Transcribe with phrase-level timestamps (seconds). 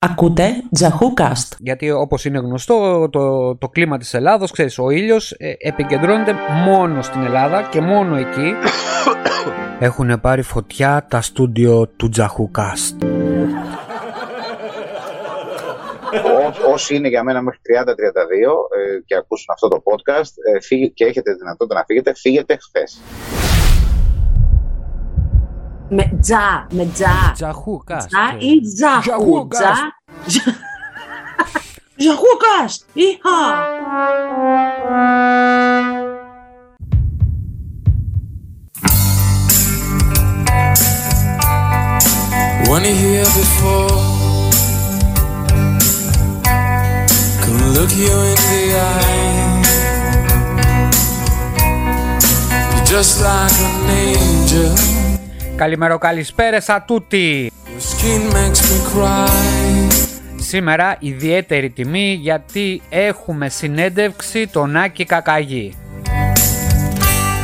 [0.00, 1.54] Ακούτε Τζαχούκαστ.
[1.58, 6.34] Γιατί όπως είναι γνωστό το, το κλίμα της Ελλάδος, ξέρεις, ο ήλιος ε, επικεντρώνεται
[6.66, 8.54] μόνο στην Ελλάδα και μόνο εκεί.
[9.78, 13.02] Έχουν πάρει φωτιά τα στούντιο του Τζαχούκαστ.
[16.12, 17.90] Ό- όσοι είναι για μένα μέχρι 30-32
[18.96, 23.00] ε, και ακούσουν αυτό το podcast ε, φύγε- και έχετε δυνατότητα να φύγετε, φύγετε χθες.
[25.90, 27.34] Medza, medza.
[27.40, 28.06] Jahukas.
[28.12, 28.42] Ja eh.
[28.42, 28.62] i
[29.06, 29.78] jahukas.
[31.98, 32.84] Jahukas.
[32.94, 33.64] Iha.
[42.68, 43.88] Weren't here before?
[47.42, 49.08] Can look you in the eye.
[52.76, 54.97] You're just like an angel.
[55.58, 57.52] Καλημέρα, καλησπέρες α τούτη.
[57.66, 59.28] Your skin makes me cry
[60.36, 65.76] Σήμερα ιδιαίτερη τιμή γιατί έχουμε συνέντευξη τον Άκη Κακαγή.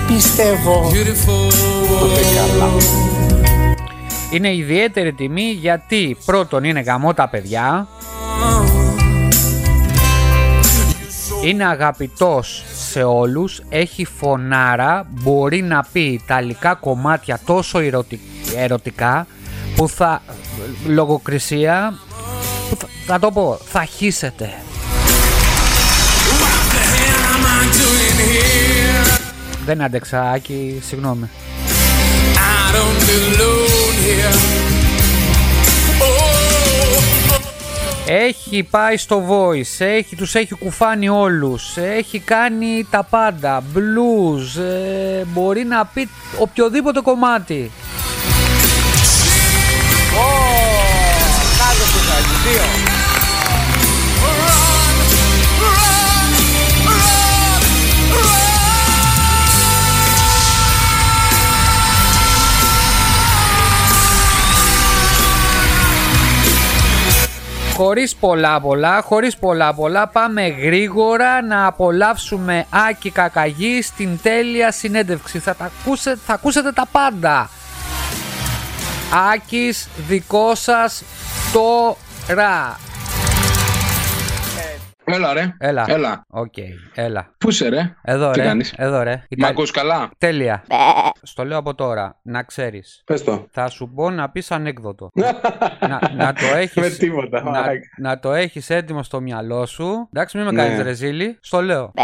[0.06, 0.90] Πιστεύω.
[0.92, 1.52] Beautiful
[4.32, 7.88] Είναι ιδιαίτερη τιμή γιατί πρώτον είναι γαμό τα παιδιά,
[11.44, 18.20] είναι αγαπητός σε όλους, έχει φωνάρα, μπορεί να πει ιταλικά κομμάτια τόσο ερωτι-
[18.56, 19.26] ερωτικά
[19.76, 20.22] που θα,
[20.86, 21.94] λογοκρισία,
[22.70, 24.50] που θα, θα το πω, θα χύσετε.
[27.34, 29.20] am I doing here?
[29.66, 31.30] Δεν άντεξα, Άκη, συγγνώμη.
[32.36, 34.34] I don't belong here
[36.06, 37.23] Oh,
[38.06, 45.24] Έχει πάει στο voice, έχει, τους έχει κουφάνει όλους, έχει κάνει τα πάντα, blues, ε,
[45.24, 47.70] μπορεί να πει οποιοδήποτε κομμάτι.
[67.76, 75.38] Χωρίς πολλά πολλά, χωρίς πολλά πολλά, πάμε γρήγορα να απολαύσουμε Άκη Κακαγή στην τέλεια συνέντευξη.
[75.38, 77.50] Θα, τα ακούσετε, θα ακούσετε τα πάντα.
[79.32, 81.02] Άκης δικό σας
[81.52, 82.78] τώρα.
[85.06, 85.54] Έλα ρε.
[85.58, 85.84] Έλα.
[85.88, 86.24] Έλα.
[86.28, 86.54] Οκ,
[86.94, 87.34] έλα.
[87.38, 89.14] Πού είσαι ρε; Εδώ Τι ρε, κάνεις; εδώ ρε.
[89.16, 90.64] Μ' Ιταλ- ακούς καλά; Τέλεια.
[91.22, 93.02] Στο λέω από τώρα, να ξέρεις.
[93.06, 93.46] Πες το.
[93.50, 95.10] Θα σου πω να πεις ανέκδοτο.
[95.88, 97.42] να, να το έχεις, Με τίποτα.
[97.42, 97.80] να, μαλάκα.
[97.98, 100.08] να το έχεις έτοιμο στο μυαλό σου.
[100.12, 100.82] Εντάξει, μην με κάνεις Ναι.
[100.82, 101.38] ρεζίλι.
[101.40, 101.92] Στο λέω.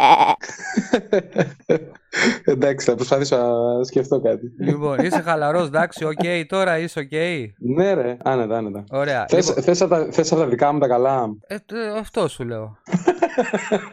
[2.45, 4.53] Εντάξει, θα προσπαθήσω να σκεφτώ κάτι.
[4.59, 7.13] λοιπόν, είσαι χαλαρός, εντάξει, οκ, τώρα είσαι οκ.
[7.59, 8.85] Ναι ρε, άνετα, άνετα.
[8.91, 9.25] Ωραία.
[9.29, 12.29] Θες, Λοιπόν, θες, από τα, θες από τα δικά μου τα καλά; ε, τε- αυτό
[12.29, 12.77] σου λέω.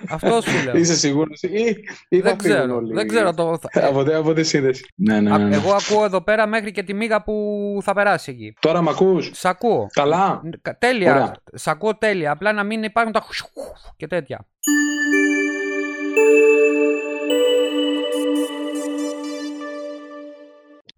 [0.09, 0.75] αυτό σου λέω.
[0.77, 1.47] Είσαι σίγουρος ή,
[2.09, 2.93] ή θα δεν φύγουν ξέρω, όλοι.
[2.93, 3.59] δεν ξέρω το...
[3.71, 4.85] θα- Από, τη- από τη σύνδεση.
[4.95, 5.43] Ναι, ναι, Α, ναι.
[5.43, 5.55] ναι.
[5.55, 7.33] Εγώ ακούω εδώ πέρα μέχρι και τη μίγα που
[7.81, 8.53] θα περάσει εκεί.
[8.59, 9.87] Τώρα μ' ακούς; Σ' ακούω.
[9.93, 10.41] Καλά.
[10.61, 11.11] Κα- Τέλεια.
[11.13, 11.31] Ωραία.
[11.53, 12.31] Σ' ακούω τέλεια.
[12.31, 13.47] Απλά να μην υπάρχουν τα χουσ-
[13.97, 14.47] και τέτοια.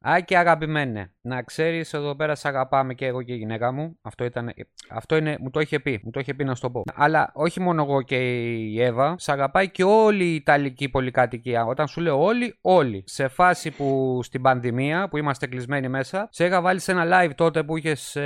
[0.02, 3.98] Άκη αγαπημένε, να ξέρεις εδώ πέρα σε αγαπάμε και εγώ και η γυναίκα μου.
[4.02, 4.54] Αυτό, ήταν,
[4.90, 6.84] αυτό είναι, μου το είχε πει, μου το είχε πει να σου το πω.
[6.94, 8.16] Αλλά όχι μόνο εγώ και
[8.54, 11.66] η Εύα, σε αγαπάει και όλη η Ιταλική πολυκατοικία.
[11.66, 13.04] Όταν σου λέω όλοι, όλοι.
[13.06, 17.32] Σε φάση που στην πανδημία, που είμαστε κλεισμένοι μέσα, σε είχα βάλει σε ένα live
[17.36, 18.18] τότε που είχες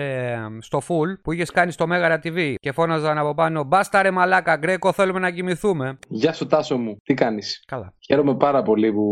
[0.59, 4.55] στο full, που είχες κάνει στο Μέγαρα TV και φώναζαν από πάνω Μπάστα ρε μαλάκα,
[4.55, 5.97] γκρέκο θέλουμε να κοιμηθούμε.
[6.07, 6.97] Γεια σου Τάσο μου.
[7.03, 7.93] Τι κάνεις; Καλά.
[7.99, 9.05] Χαίρομαι πάρα πολύ που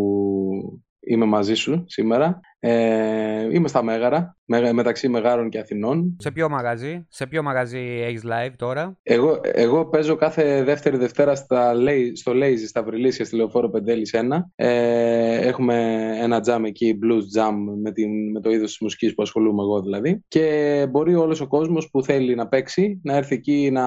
[0.99, 2.39] είμαι μαζί σου σήμερα.
[2.63, 6.15] Ε, είμαι στα Μέγαρα, με- μεταξύ Μεγάρων και Αθηνών.
[6.19, 11.35] Σε ποιο μαγαζί, σε ποιο μαγαζί έχεις live τώρα; Εγώ, εγώ παίζω κάθε δεύτερη Δευτέρα
[11.35, 14.51] στα, Lay- στο Lazy, στα Βρυλίσια, στη Λεωφόρο Πεντέλης 1.
[14.55, 15.75] Ε, έχουμε
[16.21, 19.81] ένα jam εκεί, blues jam, με, την, με το είδος της μουσικής που ασχολούμαι εγώ
[19.81, 20.23] δηλαδή.
[20.27, 23.83] Και μπορεί όλος ο κόσμος που θέλει να παίξει, να έρθει εκεί να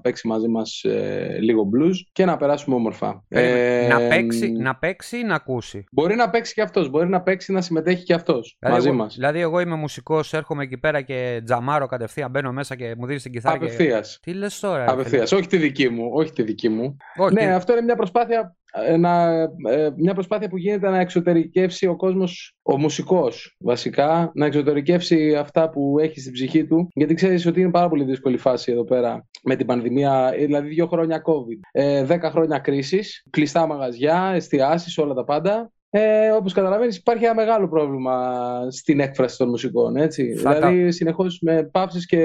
[0.00, 3.24] παίξει μαζί μας ε, λίγο blues και να περάσουμε όμορφα.
[3.28, 3.84] Περίμενε.
[3.84, 7.20] Ε, να, παίξει, να παίξει ή να ακούσει; Μπορεί να παίξει και αυτός, μπορεί να
[7.22, 9.14] παίξει να συμμετέχει και αυτός μαζί εγώ, μας.
[9.14, 12.30] δηλαδή, εγώ είμαι μουσικός, έρχομαι εκεί πέρα και τζαμάρω κατευθείαν.
[12.30, 13.58] Μπαίνω μέσα και μου δίνεις την κιθάρα.
[13.58, 14.18] και- Απευθείας.
[14.22, 16.96] Τι λες τώρα, ρε Απευθείας, όχι τη δική μου, όχι τη δική μου.
[17.14, 18.56] φίλε; Όχι, Ναι, τι- αυτό είναι μια προσπάθεια,
[18.86, 19.30] ε, να,
[19.68, 25.70] ε, μια προσπάθεια που γίνεται να εξωτερικεύσει ο κόσμος, ο μουσικός βασικά, να εξωτερικεύσει αυτά
[25.70, 26.88] που έχει στην ψυχή του.
[26.94, 30.68] Γιατί ξέρεις ότι είναι πάρα πολύ δύσκολη φάση εδώ πέρα με την πανδημία, ε, δηλαδή
[30.68, 35.72] δύο χρόνια COVID, ε, δέκα χρόνια κρίσης, κλειστά μαγαζιά, εστιάσεις, όλα τα πάντα.
[35.90, 38.36] Ε, όπως καταλαβαίνεις υπάρχει ένα μεγάλο πρόβλημα
[38.70, 40.34] στην έκφραση των μουσικών, έτσι.
[40.34, 42.22] Θα δηλαδή συνεχώς με παύσεις και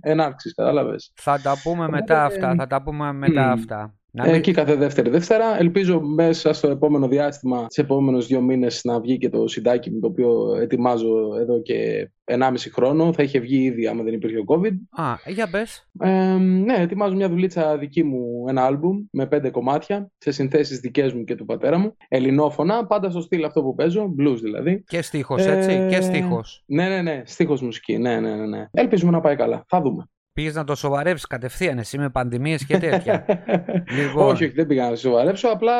[0.00, 1.12] ενάρξεις, κατάλαβες.
[1.14, 2.54] Θα τα πούμε Οπότε, μετά αυτά.
[2.58, 3.52] Θα τα πούμε μετά μμ.
[3.52, 3.94] αυτά.
[4.16, 5.58] Να μην- Εκεί κάθε δεύτερη Δευτέρα.
[5.58, 10.00] Ελπίζω μέσα στο επόμενο διάστημα, σε επόμενους δύο μήνες, να βγει και το συντάκι μου,
[10.00, 13.12] το οποίο ετοιμάζω εδώ και 1,5 χρόνο.
[13.12, 15.02] Θα είχε βγει ήδη άμα δεν υπήρχε ο COVID.
[15.02, 15.88] Α, για πες.
[16.00, 21.12] Ε, ναι, ετοιμάζω μια δουλίτσα δική μου, ένα άλμπουμ με πέντε κομμάτια, σε συνθέσεις δικές
[21.12, 21.96] μου και του πατέρα μου.
[22.08, 24.82] Ελληνόφωνα, πάντα στο στυλ αυτό που παίζω, blues δηλαδή.
[24.86, 25.70] Και στίχος, έτσι.
[25.70, 26.62] Ε, Και στίχος.
[26.66, 28.66] Ναι, ναι, ναι, στίχος μουσική, ναι, ναι, ναι, ναι.
[28.72, 30.08] Ελπίζουμε να πάει καλά, θα δούμε.
[30.34, 33.24] Πήγες να το σοβαρεύσεις κατευθείαν εσύ με πανδημίες και τέτοια.
[33.98, 34.26] Λοιπόν.
[34.28, 35.72] όχι, όχι, δεν πήγα να το σοβαρέψω, απλά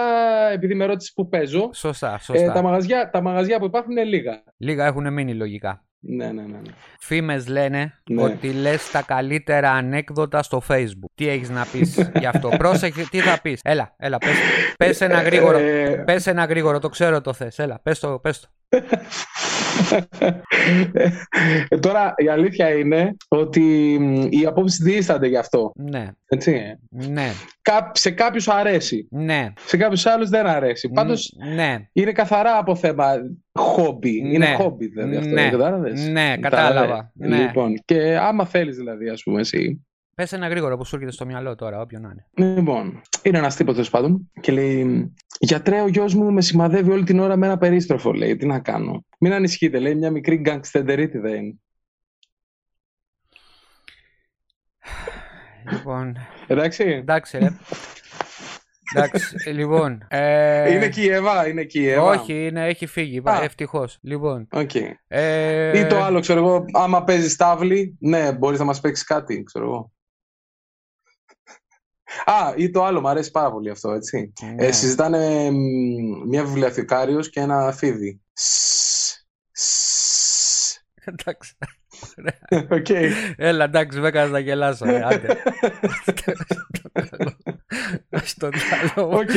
[0.53, 2.53] επειδή με ρώτησες που παίζω, σωστά, ε, σωστά.
[2.53, 4.43] τα, μαγαζιά, τα μαγαζιά που υπάρχουν είναι λίγα.
[4.56, 5.85] Λίγα έχουν μείνει λογικά.
[6.06, 6.47] Ναι, ναι, ναι.
[6.47, 6.71] ναι.
[7.01, 8.23] Φήμες λένε Ναι.
[8.23, 11.11] ότι λες τα καλύτερα ανέκδοτα στο facebook.
[11.15, 13.61] Τι έχεις να πεις γι' αυτό; Πρόσεχε, τι θα πεις.
[13.65, 14.35] Έλα, έλα, πες,
[14.77, 15.59] πες ένα γρήγορο.
[15.59, 17.59] Ε, Πες ένα γρήγορο, το ξέρω το θες.
[17.59, 18.49] Έλα, πες το, πες το.
[21.69, 23.61] Ε, τώρα η αλήθεια είναι ότι
[24.00, 25.73] μ, οι απόψεις διήστανται γι' αυτό.
[25.76, 26.79] Ναι, Έτσι.
[26.88, 27.31] ναι,
[27.62, 29.09] Κά- σε κάποιους αρέσει.
[29.11, 29.53] ναι.
[29.67, 30.88] Σε κάποιους άλλους δεν αρέσει.
[30.88, 33.12] Πάντως Ναι, είναι καθαρά από θέμα
[33.59, 34.17] χόμπι.
[34.19, 34.55] Είναι Ναι.
[34.55, 35.31] χόμπι δηλαδή αυτό.
[35.31, 35.50] Ναι.
[35.50, 36.09] Κατάλαβες.
[36.09, 37.12] Ναι, κατάλαβα.
[37.15, 37.37] Ναι.
[37.38, 39.87] Λοιπόν, και άμα θέλεις δηλαδή ας πούμε εσύ.
[40.14, 42.55] Πες ένα γρήγορο που σου έρχεται στο μυαλό τώρα, όποιον να είναι.
[42.55, 47.05] Λοιπόν, είναι ένας τύπος τέλος πάντων και λέει «Γιατρέ, ο γιος μου με σημαδεύει όλη
[47.05, 48.37] την ώρα με ένα περίστροφο», λέει.
[48.37, 49.05] «Τι να κάνω».
[49.19, 51.55] Μην ανησυχείτε, λέει, μια μικρή γκαγκστερίτιδα είναι.
[55.70, 56.16] Λοιπόν,
[56.46, 56.82] Εντάξει.
[56.84, 57.49] εντάξει ρε.
[58.96, 60.06] Εντάξει, ε, λοιπόν.
[60.08, 62.02] ε, Είναι εκεί η Εύα, είναι εκεί η Εύα.
[62.02, 63.43] Όχι, είναι, έχει φύγει, Α.
[63.43, 63.99] ευτυχώς.
[64.02, 64.49] Λοιπόν.
[64.52, 64.70] Οκ.
[65.08, 69.43] Ε, Ή το άλλο, ξέρω εγώ, άμα παίζεις τάβλι, ναι, μπορείς να μας παίξεις κάτι,
[69.43, 69.93] ξέρω εγώ.
[72.25, 74.32] Α, ή το άλλο, μου αρέσει πάρα πολύ αυτό, έτσι.
[74.55, 74.66] ναι.
[74.66, 75.56] Ε, συζητάνε μ,
[76.28, 78.20] μια βιβλιοθηκάριος και ένα φίδι.
[78.32, 80.84] Σσ, σσ.
[81.05, 81.56] Εντάξει.
[82.70, 82.87] Οκ.
[83.37, 84.85] Έλα, εντάξει, με έκανες να γελάσω.
[84.85, 85.37] ρε, Άντε.
[88.25, 89.17] Στο διάολο.
[89.19, 89.31] Οκ.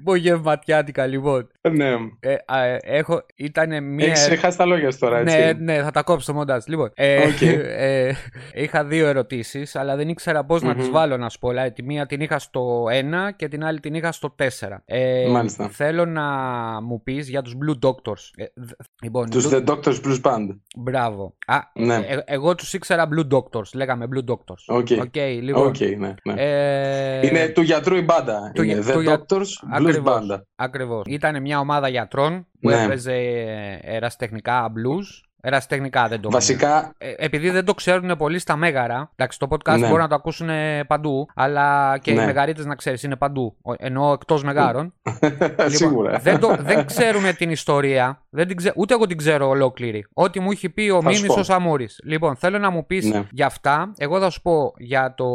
[0.00, 1.48] Απογευματιάτικα, λοιπόν.
[1.70, 1.90] Ναι.
[2.20, 4.06] Ε, α, ε, έχω, ήταν μία...
[4.06, 5.36] Έχεις χάσει τα λόγια σου τώρα, έτσι.
[5.36, 6.64] Ναι, ναι, θα τα κόψω στο μοντάζ.
[6.66, 7.40] Λοιπόν, ε, Οκ.
[7.42, 8.12] ε,
[8.54, 10.78] είχα δύο ερωτήσεις, αλλά δεν ήξερα πώς να Μμμ.
[10.78, 11.48] τις βάλω να σου πω.
[11.48, 14.82] Δηλαδή, τη μία την είχα στο 1 και την άλλη την είχα στο 4.
[14.84, 15.68] Ε, Μάλιστα.
[15.68, 16.22] Θέλω να
[16.82, 18.30] μου πεις για τους Blue Doctors.
[18.36, 18.70] Ε, δ-
[19.02, 20.46] λοιπόν, Τους Blue- The Doctors Blues Band.
[20.76, 21.36] Μπράβο.
[21.46, 22.01] Α, Ναι.
[22.08, 23.72] Ε, εγώ τους ήξερα Blue Doctors.
[23.74, 24.64] Λέγαμε Blue Doctors.
[24.66, 24.86] Οκ.
[25.00, 25.66] Οκ, λοιπόν.
[25.66, 26.14] Οκ, ναι.
[26.24, 26.34] ναι.
[26.36, 28.52] Ε, Είναι του γιατρού η μπάντα.
[28.54, 30.26] του Είναι για- The του για- Doctors Blues Ακριβώς.
[30.30, 30.40] Band.
[30.56, 31.02] Ακριβώς.
[31.06, 32.82] Ήταν μια ομάδα γιατρών που Ναι.
[32.82, 35.28] έπαιζε ε, ερασιτεχνικά blues.
[35.44, 39.78] Ερασιτεχνικά δεν το Βασικά, Ε, επειδή δεν το ξέρουν πολύ στα Μέγαρα, εντάξει, το podcast
[39.78, 39.88] Ναι.
[39.88, 42.24] μπορεί να το ακούσουν ε, παντού, αλλά και οι Ναι.
[42.24, 44.94] μεγαρίτες να ξέρεις είναι παντού, ο- εννοώ εκτός Μεγάρων.
[45.22, 46.18] Λοιπόν, σίγουρα.
[46.18, 50.06] δεν, το, δεν ξέρουν την ιστορία, δεν την ξέ, ούτε εγώ την ξέρω ολόκληρη.
[50.12, 51.40] Ό,τι μου έχει πει ο Θα σου Μίμης πω.
[51.40, 52.00] ο Σαμούρης.
[52.04, 53.22] Λοιπόν, θέλω να μου πεις Ναι.
[53.30, 53.92] για αυτά.
[53.96, 55.26] Εγώ θα σου πω για το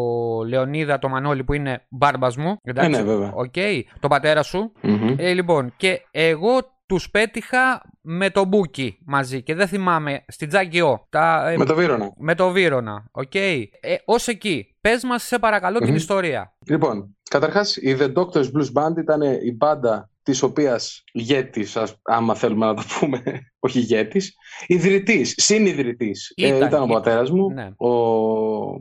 [0.47, 2.57] Λεωνίδα το Μανώλη που είναι μπάρμπας μου.
[2.63, 3.31] Εντάξει, ναι, βέβαια.
[3.33, 3.53] Οκ,
[3.99, 4.71] τον πατέρα σου.
[4.81, 5.15] Μμμ.
[5.17, 6.49] Ε, λοιπόν, και εγώ
[6.87, 11.07] τους πέτυχα με το Μπούκι μαζί και δεν θυμάμαι, στην Τζάγκιό.
[11.09, 12.13] Τα, ε, Με το Βύρονα.
[12.17, 13.35] με το Βύρονα, οκ.
[13.35, 13.65] Ε,
[14.05, 15.95] ως εκεί, πες μας σε παρακαλώ την Μμμ.
[15.95, 16.53] ιστορία.
[16.67, 22.35] Λοιπόν, καταρχάς η The Doctors Blues Band ήταν η μπάντα της οποίας ηγέτης, ας- άμα
[22.35, 23.21] θέλουμε να το πούμε,
[23.59, 24.35] όχι ηγέτης,
[24.67, 26.87] ιδρυτής, συνειδητής ε, Ήταν, ήταν, ο ήταν.
[26.87, 27.69] πατέρας μου, Ναι.
[27.77, 27.89] ο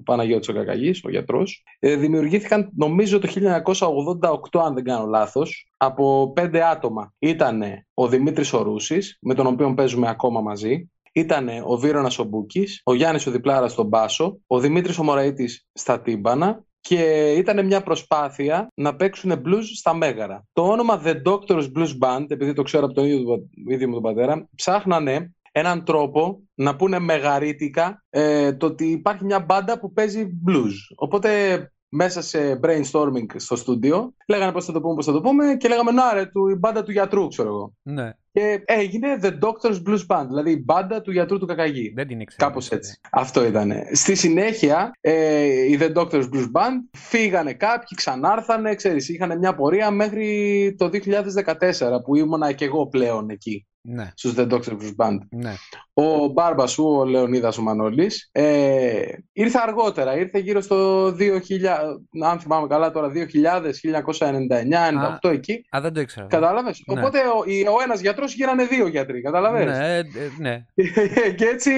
[0.02, 1.62] Παναγιώτης ο Κακαγής, ο γιατρός.
[1.78, 7.12] Ε, δημιουργήθηκαν νομίζω το 1988, αν δεν κάνω λάθος, από πέντε άτομα.
[7.18, 10.90] Ήτανε ο Δημήτρης ο Ρούσης, με τον οποίο παίζουμε ακόμα μαζί.
[11.12, 15.66] Ήτανε ο Βίρονας ο Μπούκης, ο Γιάννης ο Διπλάρας στον Μπάσο, ο Δημήτρης ο Μωραΐτης
[15.72, 20.44] στα τύμπανα και ήταν μια προσπάθεια να παίξουν blues στα μέγαρα.
[20.52, 23.94] Το όνομα The Doctors Blues Band, επειδή το ξέρω από τον ίδιο, του- ίδιο μου
[23.94, 29.92] τον πατέρα, ψάχνανε έναν τρόπο να πούνε μεγαρίτικα ε, το ότι υπάρχει μια μπάντα που
[29.92, 30.94] παίζει blues.
[30.96, 35.56] Οπότε μέσα σε brainstorming στο στούντιο λέγανε πώς θα το πούμε, πώς θα το πούμε
[35.56, 37.72] και λέγαμε να ρε, του, η μπάντα του γιατρού ξέρω εγώ.
[37.82, 41.92] Ναι, Και έγινε The Doctors Blues Band, δηλαδή η μπάντα του γιατρού του Κακαγή.
[41.94, 42.46] δεν την ήξερα.
[42.46, 43.00] Κάπως έτσι.
[43.10, 43.72] Αυτό ήταν.
[43.92, 49.90] Στη συνέχεια, ε, οι The Doctors Blues Band φύγανε κάποιοι, ξανάρθανε, ξέρεις, είχαν μια πορεία
[49.90, 55.18] μέχρι το 2014 που ήμουνα και εγώ πλέον εκεί, Ναι, στους The Doctors Blues Band.
[55.30, 55.54] ναι.
[55.94, 59.02] Ο μπάρμπα σου, ο Λεωνίδας ο Μανώλης, ε,
[59.32, 64.88] ήρθε αργότερα, ήρθε γύρω στο 2000, αν θυμάμαι καλά τώρα, 2000, 1999,
[65.22, 65.64] 98 εκεί.
[65.76, 66.26] Α, δεν το ήξερα.
[66.26, 67.00] Κατάλαβες; Ναι.
[67.00, 70.04] Οπότε ο, η- ο ένας γιατρός γίνανε δύο γιατροί, κατάλαβες; Ναι, ε, ε,
[70.38, 70.64] ναι.
[71.36, 71.70] και έτσι,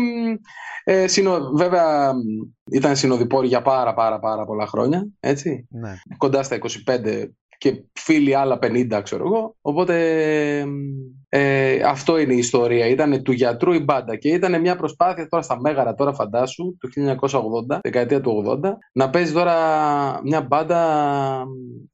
[0.00, 0.34] μ,
[0.84, 2.18] ε, συνο, βέβαια, μ,
[2.72, 5.66] ήταν συνοδοιπόροι για πάρα πάρα πάρα πολλά χρόνια, έτσι.
[5.70, 5.94] ναι.
[6.16, 7.26] Κοντά στα 25
[7.58, 9.56] και φίλοι άλλα 50, ξέρω εγώ.
[9.60, 9.94] Οπότε
[11.34, 12.86] ε, αυτό είναι η ιστορία.
[12.86, 16.88] Ήταν του γιατρού η μπάντα και ήταν μια προσπάθεια τώρα στα Μέγαρα, τώρα φαντάσου, του
[17.68, 19.54] 1980, δεκαετία του 80, να παίζει τώρα
[20.24, 20.80] μια μπάντα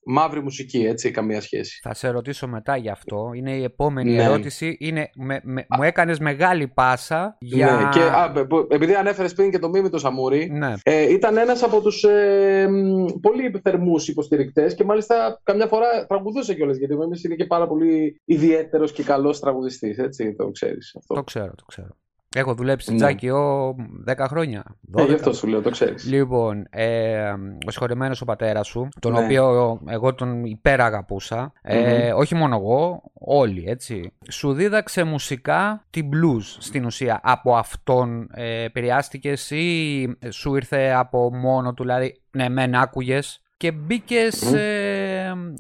[0.05, 1.81] μαύρη μουσική, έτσι, καμία σχέση.
[1.83, 3.31] Θα σε ρωτήσω μετά γι' αυτό.
[3.35, 4.23] Είναι η επόμενη Ναι.
[4.23, 4.77] ερώτηση.
[4.81, 7.67] Είναι, με, με- μου έκανες μεγάλη πάσα για...
[7.73, 10.75] Ναι, και, α, μπε- μπο- επειδή ανέφερες πριν και το μίμη το Σαμούρι, Ναι.
[10.83, 16.55] Ε, ήταν ένας από τους ε, μ, πολύ θερμούς υποστηρικτές και μάλιστα καμιά φορά τραγουδούσε
[16.55, 20.95] κιόλας γιατί ο Μίμης είναι και πάρα πολύ ιδιαίτερος και καλός τραγουδιστής, έτσι, το ξέρεις
[20.99, 21.15] αυτό.
[21.15, 21.89] Το ξέρω, το ξέρω.
[22.37, 23.01] Έχω δουλέψει στην Ναι.
[23.01, 23.75] Τζάκιο
[24.07, 24.65] 10 χρόνια.
[24.67, 25.07] Ε, 12.
[25.07, 26.05] γι' αυτό σου λέω, το ξέρεις.
[26.07, 27.31] Λοιπόν, ε,
[27.67, 29.25] ο συγχωρεμένος ο πατέρας σου, τον Ναι.
[29.25, 34.13] οποίο εγώ τον υπεραγαπούσα, ε, όχι μόνο εγώ, όλοι έτσι.
[34.31, 37.21] Σου δίδαξε μουσικά την blues στην ουσία.
[37.23, 43.73] Από αυτόν ε, επηρεάστηκες ή σου ήρθε από μόνο του, δηλαδή, ναι, μεν άκουγες και
[43.73, 44.53] μπήκες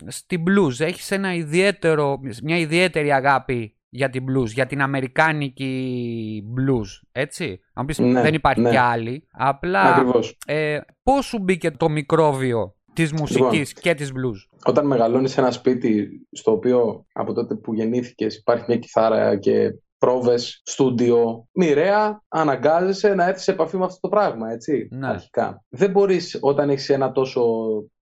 [0.06, 0.80] στην blues.
[0.86, 7.86] Έχεις ένα ιδιαίτερο, μια ιδιαίτερη αγάπη για την blues, για την αμερικάνικη blues, έτσι; Αν
[7.86, 8.70] πεις Ναι, δεν υπάρχει ναι.
[8.70, 10.36] κι άλλη, απλά Ακριβώς.
[10.46, 13.82] ε, πώς σου μπήκε το μικρόβιο της μουσικής Λοιπόν.
[13.82, 18.64] και της blues; Όταν μεγαλώνεις σε ένα σπίτι στο οποίο από τότε που γεννήθηκες υπάρχει
[18.68, 24.50] μια κιθάρα και πρόβες, στούντιο, μοιραία αναγκάζεσαι να έρθεις σε επαφή με αυτό το πράγμα,
[24.50, 25.06] έτσι, Ναι.
[25.08, 25.64] αρχικά.
[25.68, 27.42] Δεν μπορείς όταν έχεις ένα τόσο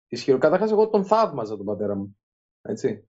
[0.07, 0.37] ισχυρό...
[0.37, 2.17] Καταρχάς εγώ τον θαύμαζα τον πατέρα μου,
[2.61, 3.07] έτσι.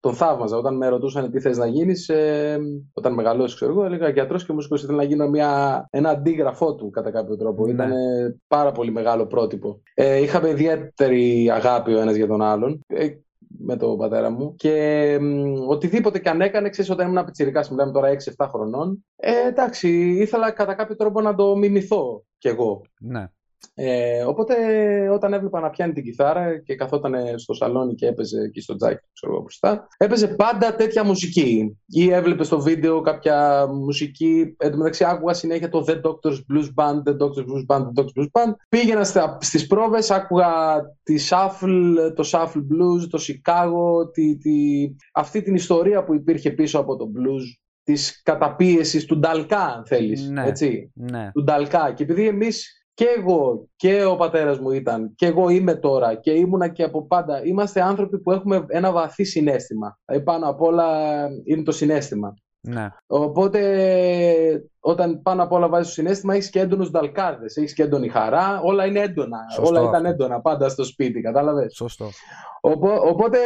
[0.00, 0.56] Τον θαύμαζα.
[0.56, 2.58] Όταν με ρωτούσαν τι θες να γίνεις, ε,
[2.92, 4.82] όταν μεγαλώσεις, ξέρω εγώ, έλεγα γιατρός και μουσικός.
[4.82, 7.66] Ήθελα να γίνω μια, ένα αντίγραφό του κατά κάποιο τρόπο.
[7.66, 7.72] Ναι.
[7.72, 7.92] Ήταν
[8.46, 9.80] πάρα πολύ μεγάλο πρότυπο.
[9.94, 12.80] Ε, είχαμε ιδιαίτερη αγάπη ο ένας για τον άλλον.
[12.86, 13.08] Ε,
[13.58, 17.92] με τον πατέρα μου και μ, οτιδήποτε και αν έκανε, ξέρεις όταν ήμουν πιτσιρικάς, μιλάμε
[17.92, 22.82] τώρα 6-7 χρονών, ε, εντάξει, ήθελα κατά κάποιο τρόπο να το μιμηθώ κι εγώ.
[23.00, 23.30] Ναι.
[23.74, 24.54] Ε, οπότε
[25.08, 29.06] όταν έβλεπα να πιάνει την κιθάρα και καθόταν στο σαλόνι και έπαιζε εκεί στο τζάκι,
[29.12, 31.76] ξέρω εγώ μπροστά, έπαιζε πάντα τέτοια μουσική.
[31.86, 34.54] Ή έβλεπε στο βίντεο κάποια μουσική.
[34.58, 38.02] Εν τω μεταξύ άκουγα συνέχεια το The Doctor's Blues Band, The Doctor's Blues Band, The
[38.02, 38.52] Doctor's Blues Band.
[38.68, 40.46] Πήγαινα στα, στις πρόβες, άκουγα
[41.02, 44.50] τη Shuffle, το Shuffle Blues, το Chicago, τη, τη,
[45.12, 47.42] αυτή την ιστορία που υπήρχε πίσω από το blues,
[47.82, 50.46] της καταπίεσης του Νταλκά, αν θέλεις, Ναι.
[50.46, 51.30] έτσι Ναι.
[51.32, 51.92] του Νταλκά.
[51.92, 56.30] Και επειδή εμείς και εγώ και ο πατέρας μου ήταν και εγώ είμαι τώρα και
[56.30, 59.98] ήμουνα και από πάντα είμαστε άνθρωποι που έχουμε ένα βαθύ συνέστημα.
[60.04, 60.86] Δηλαδή πάνω απ' όλα
[61.44, 62.34] είναι το συνέστημα.
[62.60, 62.88] Ναι.
[63.06, 63.60] Οπότε
[64.80, 68.60] όταν πάνω απ' όλα βάζεις το συνέστημα έχεις και έντονους νταλκάδες, έχεις και έντονη χαρά,
[68.60, 69.38] όλα είναι έντονα.
[69.50, 70.08] Σωστό όλα ήταν αυτό.
[70.08, 72.08] έντονα πάντα στο σπίτι, κατάλαβες; Σωστό.
[72.60, 73.38] Οπό- Οπότε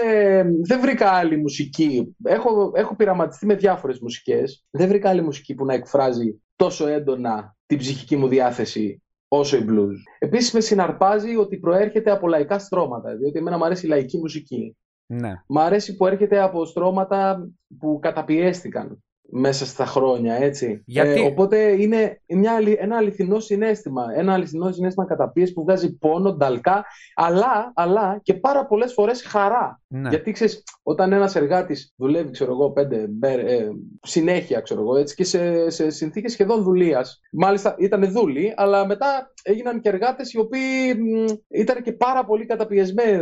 [0.66, 2.16] δεν βρήκα άλλη μουσική.
[2.25, 4.64] Έχω, έχω πειραματιστεί με διάφορες μουσικές.
[4.71, 9.02] Δεν βρήκα άλλη μουσική που να εκφράζει τόσο έντονα την ψυχική μου διάθεση
[9.35, 9.97] όσο η blues.
[10.19, 14.77] Επίσης με συναρπάζει ότι προέρχεται από λαϊκά στρώματα, διότι εμένα μου αρέσει η λαϊκή μουσική.
[15.07, 15.33] Ναι.
[15.47, 17.49] Μ' αρέσει που έρχεται από στρώματα
[17.79, 19.03] που καταπιέστηκαν
[19.35, 20.83] μέσα στα χρόνια, έτσι.
[20.87, 24.05] Γιατί- Ε, οπότε είναι μια, αλη- ένα αληθινό συνέστημα.
[24.17, 26.85] Ένα αληθινό συνέστημα καταπίεσης που βγάζει πόνο, νταλκά,
[27.15, 29.81] αλλά, αλλά και πάρα πολλές φορές χαρά.
[29.87, 30.09] Ναι.
[30.09, 33.71] Γιατί ξέρεις, όταν ένας εργάτης δουλεύει, ξέρω εγώ, πέντε μέρες, ε,
[34.03, 39.33] συνέχεια, ξέρω εγώ, έτσι, και σε, σε συνθήκες σχεδόν δουλείας, μάλιστα ήταν δούλοι, αλλά μετά
[39.43, 43.19] έγιναν και εργάτες οι οποίοι μ, ήταν και πάρα πολύ καταπιεσμένοι.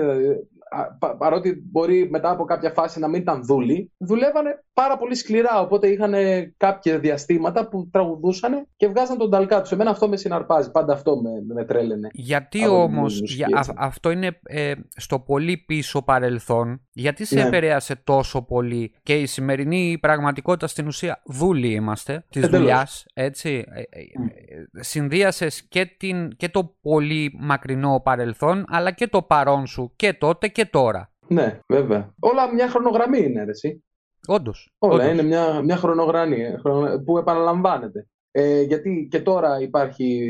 [0.70, 4.96] Δηλαδή, α, πα- παρότι μπορεί μετά από κάποια φάση να μην ήταν δούλοι, δουλεύανε πάρα
[4.96, 5.60] πολύ σκληρά.
[5.60, 6.14] Οπότε είχαν
[6.56, 9.70] κάποια διαστήματα που τραγουδούσαν και βγάζαν τον ταλκά τους.
[9.72, 10.70] Εμένα αυτό με συναρπάζει.
[10.70, 12.08] Πάντα αυτό με, με τρέλαινε.
[12.12, 13.70] Γιατί από την όμως, μουσική, για, έτσι.
[13.70, 17.46] α- αυτό είναι ε, στο πολύ πίσω παρελθόν, γιατί σε Ναι.
[17.46, 22.60] επηρέασε τόσο πολύ και η σημερινή πραγματικότητα στην ουσία δούλοι είμαστε της Εντελώς.
[22.60, 23.64] δουλειάς, έτσι.
[23.68, 29.66] Ε, ε, ε, συνδύασες και, την, και το πολύ μακρινό παρελθόν, αλλά και το παρόν
[29.66, 31.10] σου και τότε και τώρα.
[31.26, 32.14] Ναι, βέβαια.
[32.20, 33.84] Όλα μια χρονογραμμή είναι, ρε, εσύ.
[34.26, 34.72] Όντως.
[34.78, 35.12] Όλα όντως.
[35.12, 38.06] είναι μια, μια χρονογραμμή ε, χρονο- που επαναλαμβάνεται.
[38.32, 40.20] Ε, γιατί και τώρα υπάρχει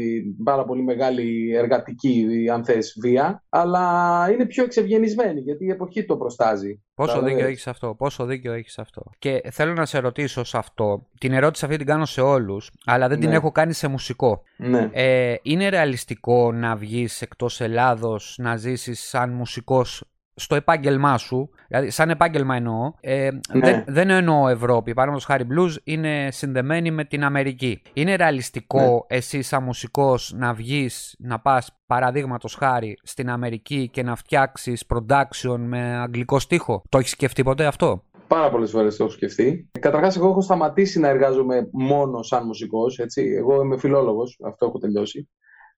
[0.44, 6.16] πάρα πολύ μεγάλη εργατική, αν θες, βία, αλλά είναι πιο εξευγενισμένη, γιατί η εποχή το
[6.16, 6.82] προστάζει.
[6.94, 7.34] Πόσο Κατάλαβες.
[7.36, 9.02] δίκιο έχεις αυτό, πόσο δίκιο έχεις αυτό.
[9.18, 13.08] Και θέλω να σε ρωτήσω σε αυτό, την ερώτηση αυτή την κάνω σε όλους, αλλά
[13.08, 13.34] δεν την Ναι.
[13.34, 14.42] έχω κάνει σε μουσικό.
[14.56, 14.90] Ναι.
[14.92, 20.04] Ε, είναι ρεαλιστικό να βγεις εκτός Ελλάδος, να ζήσεις σαν μουσικός
[20.40, 23.60] στο επάγγελμά σου, δηλαδή σαν επάγγελμα εννοώ, ε, Ναι.
[23.60, 27.82] δεν, δεν εννοώ Ευρώπη, παράδειγματος χάρη blues είναι συνδεμένη με την Αμερική.
[27.92, 29.16] Είναι ρεαλιστικό Ναι.
[29.16, 35.56] εσύ σαν μουσικός να βγεις, να πας παραδείγματος χάρη στην Αμερική και να φτιάξεις production
[35.58, 39.70] με αγγλικό στίχο; Το έχεις σκεφτεί ποτέ αυτό; Πάρα πολλές φορές το έχω σκεφτεί.
[39.80, 42.98] Καταρχάς, εγώ έχω σταματήσει να εργάζομαι μόνο σαν μουσικός.
[43.14, 45.28] Εγώ είμαι φιλόλογος, αυτό έχω τελειώσει.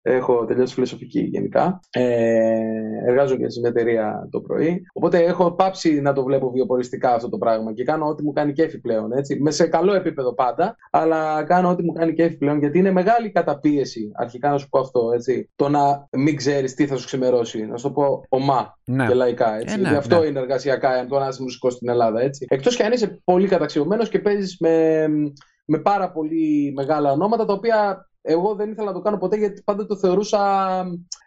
[0.01, 1.79] Έχω τελειώσει φιλοσοφική γενικά.
[1.89, 2.01] Ε,
[3.07, 4.85] εργάζομαι και σε μια εταιρεία το πρωί.
[4.93, 8.53] Οπότε έχω πάψει να το βλέπω βιοποριστικά αυτό το πράγμα και κάνω ό,τι μου κάνει
[8.53, 9.11] κέφι πλέον.
[9.11, 9.39] Έτσι.
[9.41, 13.31] Με σε καλό επίπεδο πάντα, αλλά κάνω ό,τι μου κάνει κέφι πλέον γιατί είναι μεγάλη
[13.31, 14.11] καταπίεση.
[14.13, 15.11] Αρχικά να σου πω αυτό.
[15.13, 15.49] Έτσι.
[15.55, 17.65] Το να μην ξέρεις τι θα σου ξημερώσει.
[17.65, 19.07] Να σου το πω ομά Ναι.
[19.07, 19.55] και λαϊκά.
[19.59, 19.73] Έτσι.
[19.73, 20.25] Ε, ναι, γιατί αυτό ναι.
[20.25, 22.21] είναι εργασιακά το να είσαι μουσικό στην Ελλάδα.
[22.21, 22.45] Έτσι.
[22.49, 25.07] Εκτός και αν είσαι πολύ καταξιωμένος και παίζεις με,
[25.65, 29.61] με πάρα πολύ μεγάλα ονόματα τα οποία εγώ δεν ήθελα να το κάνω ποτέ γιατί
[29.61, 30.39] πάντα το θεωρούσα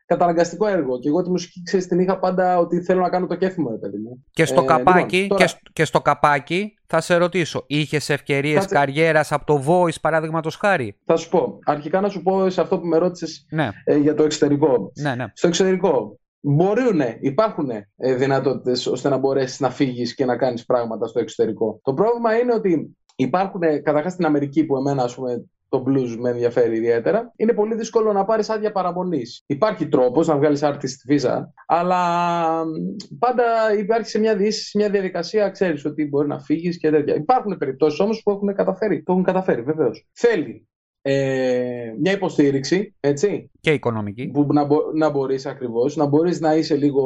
[0.07, 0.99] καταναγκαστικό έργο.
[0.99, 3.71] Και εγώ τη μουσική, ξέρεις, την είχα πάντα ότι θέλω να κάνω το κέφι μου,
[3.71, 4.25] ρε παιδί μου.
[4.31, 8.09] Και στο, Ε, καπάκι, λοιπόν, τώρα- και, σ- και στο καπάκι θα σε ρωτήσω, είχες
[8.11, 8.75] ευκαιρίες Κάτσε.
[8.75, 11.59] καριέρας από το Voice παραδείγματος χάρη; Θα σου πω.
[11.65, 13.69] Αρχικά να σου πω σε αυτό που με ρώτησες Ναι,
[14.01, 14.93] για το εξωτερικό.
[15.01, 15.25] ναι, ναι.
[15.35, 21.07] Στο εξωτερικό μπορούν, υπάρχουν ε, δυνατότητες ώστε να μπορέσεις να φύγεις και να κάνεις πράγματα
[21.07, 21.81] στο εξωτερικό.
[21.83, 25.45] Το πρόβλημα είναι ότι υπάρχουν, ε, καταρχάς στην Αμερική που εμένα ας πούμε
[25.75, 29.43] το blues με ενδιαφέρει ιδιαίτερα, είναι πολύ δύσκολο να πάρεις άδεια παραμονής.
[29.47, 32.71] Υπάρχει τρόπος να βγάλεις artist visa, αλλά μ,
[33.19, 33.45] πάντα
[33.79, 37.15] υπάρχει σε μια, διοίκηση, σε μια διαδικασία, ξέρεις ότι μπορεί να φύγεις και τέτοια.
[37.15, 39.03] Υπάρχουν περιπτώσεις όμως που έχουν καταφέρει.
[39.03, 40.09] Το έχουν καταφέρει βεβαίως.
[40.13, 40.69] Θέλει
[41.07, 44.31] ε, μια υποστήριξη, έτσι, Και οικονομική.
[44.33, 47.05] που να, μπο, να μπορείς ακριβώς, να μπορείς να είσαι λίγο,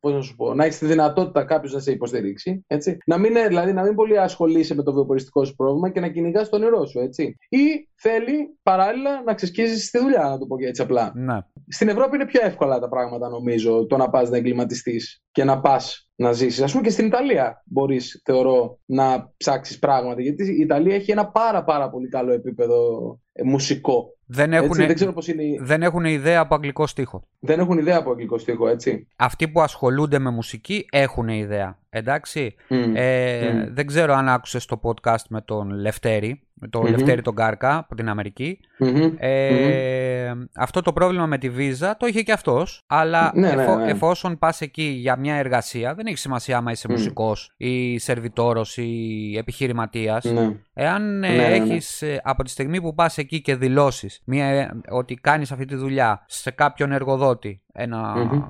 [0.00, 2.96] πώς να σου πω, να έχεις τη δυνατότητα κάποιος να σε υποστηρίξει, έτσι.
[3.06, 6.08] Να μην, ε, δηλαδή, να μην πολύ ασχολείσαι με το βιοποριστικό σου πρόβλημα και να
[6.08, 7.36] κυνηγάς το νερό σου, έτσι.
[7.48, 11.12] Ή θέλει παράλληλα να ξεσκίζεις στη δουλειά, να το πω και έτσι απλά.
[11.14, 11.38] Ναι.
[11.68, 15.60] Στην Ευρώπη είναι πιο εύκολα τα πράγματα, νομίζω, το να πας να εγκληματιστείς και να
[15.60, 16.62] πας να ζήσεις.
[16.62, 21.26] Ας πούμε και στην Ιταλία μπορείς, θεωρώ, να ψάξεις πράγματα, γιατί η Ιταλία έχει ένα
[21.26, 22.78] πάρα πάρα πολύ καλό επίπεδο
[23.32, 24.08] ε, μουσικό.
[24.26, 27.28] Δεν Έτσι, έχουν, δεν ξέρω πώς είναι η- δεν έχουν ιδέα από αγγλικό στίχο.
[27.40, 29.08] δεν έχουν ιδέα από αγγλικό στίχο, έτσι.
[29.16, 31.78] Αυτοί που ασχολούνται με μουσική έχουν ιδέα.
[31.90, 32.54] Εντάξει.
[32.68, 32.92] Μμ.
[32.96, 33.74] Ε, Μμ.
[33.74, 36.90] Δεν ξέρω αν άκουσες το podcast με τον Λευτέρη, με τον Μμμ.
[36.90, 38.60] Λευτέρη τον Κάρκα από την Αμερική.
[38.78, 39.12] Μμμ.
[39.18, 43.76] Ε, Αυτό το πρόβλημα με τη βίζα το είχε και αυτός, αλλά Ναι, ναι, εφο-
[43.76, 43.90] ναι.
[43.90, 46.92] εφόσον πας εκεί για μια εργασία, δεν έχει σημασία άμα είσαι Μμ.
[46.92, 50.24] μουσικός ή σερβιτόρος ή επιχειρηματίας.
[50.24, 50.56] Ναι.
[50.74, 51.54] Εάν ε, Ναι, ναι, ναι.
[51.54, 55.64] έχεις ε, από τη στιγμή που πας εκεί και δηλώσεις μια, ε, ότι κάνεις αυτή
[55.64, 58.32] τη δουλειά σε κάποιον εργοδότη, ένα Μμμ.
[58.32, 58.44] ε,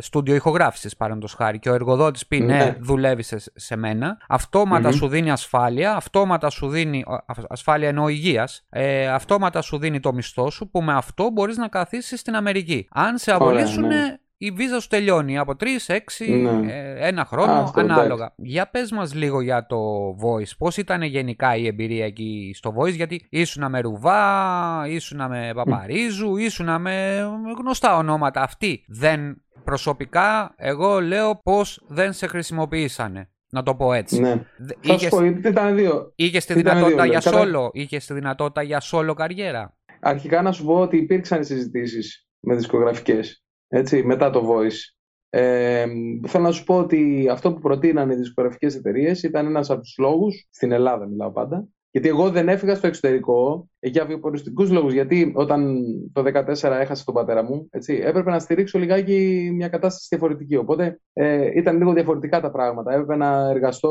[0.00, 2.76] στούντιο ηχογράφησης παραδείγματος χάρη και ο εργοδότης πει ναι, Ναι.
[2.80, 4.94] δουλεύεις σε, σε μένα, αυτόματα Μμμ.
[4.96, 10.12] σου δίνει ασφάλεια, αυτόματα σου δίνει, α, ασφάλεια εννοώ υγείας, ε, αυτόματα σου δίνει το
[10.12, 12.88] μισθό σου που με αυτό μπορείς να καθίσεις στην Αμερική.
[12.90, 14.16] Αν σε Ωραία, απολύσουν ναι.
[14.40, 16.72] Η βίζα σου τελειώνει από 3, 6, Ναι.
[16.98, 18.32] ένα χρόνο, Αυτό, ανάλογα.
[18.36, 19.76] Για πες μας λίγο για το
[20.22, 20.50] Voice.
[20.58, 26.36] Πώς ήταν γενικά η εμπειρία εκεί στο Voice, γιατί ήσουνα με Ρουβά, ήσουνα με Παπαρίζου,
[26.36, 27.24] ήσουνα με
[27.58, 28.42] γνωστά ονόματα.
[28.42, 33.30] Αυτοί δεν προσωπικά, εγώ λέω πως δεν σε χρησιμοποιήσανε.
[33.50, 34.20] Να το πω έτσι.
[34.20, 34.34] ναι.
[34.58, 36.12] Δε- Θα σου Είχες, πω, γιατί ήταν δύο.
[36.14, 37.40] είχες τη ήταν δυνατότητα δύο, για λέω.
[37.44, 42.26] Κατα- solo, είχες τη δυνατότητα για solo καριέρα; Αρχικά να σου πω ότι υπήρξαν συζητήσεις
[42.40, 44.96] με δισκογραφικές, έτσι, μετά το Voice.
[45.30, 45.86] Ε,
[46.26, 49.94] θέλω να σου πω ότι αυτό που προτείνανε οι δισκογραφικές εταιρείες ήταν ένας από τους
[49.98, 55.32] λόγους, στην Ελλάδα μιλάω πάντα, γιατί εγώ δεν έφυγα στο εξωτερικό για βιοποριστικούς λόγους, γιατί
[55.34, 60.56] όταν το 2014 έχασα τον πατέρα μου, έτσι, έπρεπε να στηρίξω λιγάκι μια κατάσταση διαφορετική,
[60.56, 63.90] οπότε ε, ήταν λίγο διαφορετικά τα πράγματα, έπρεπε να εργαστώ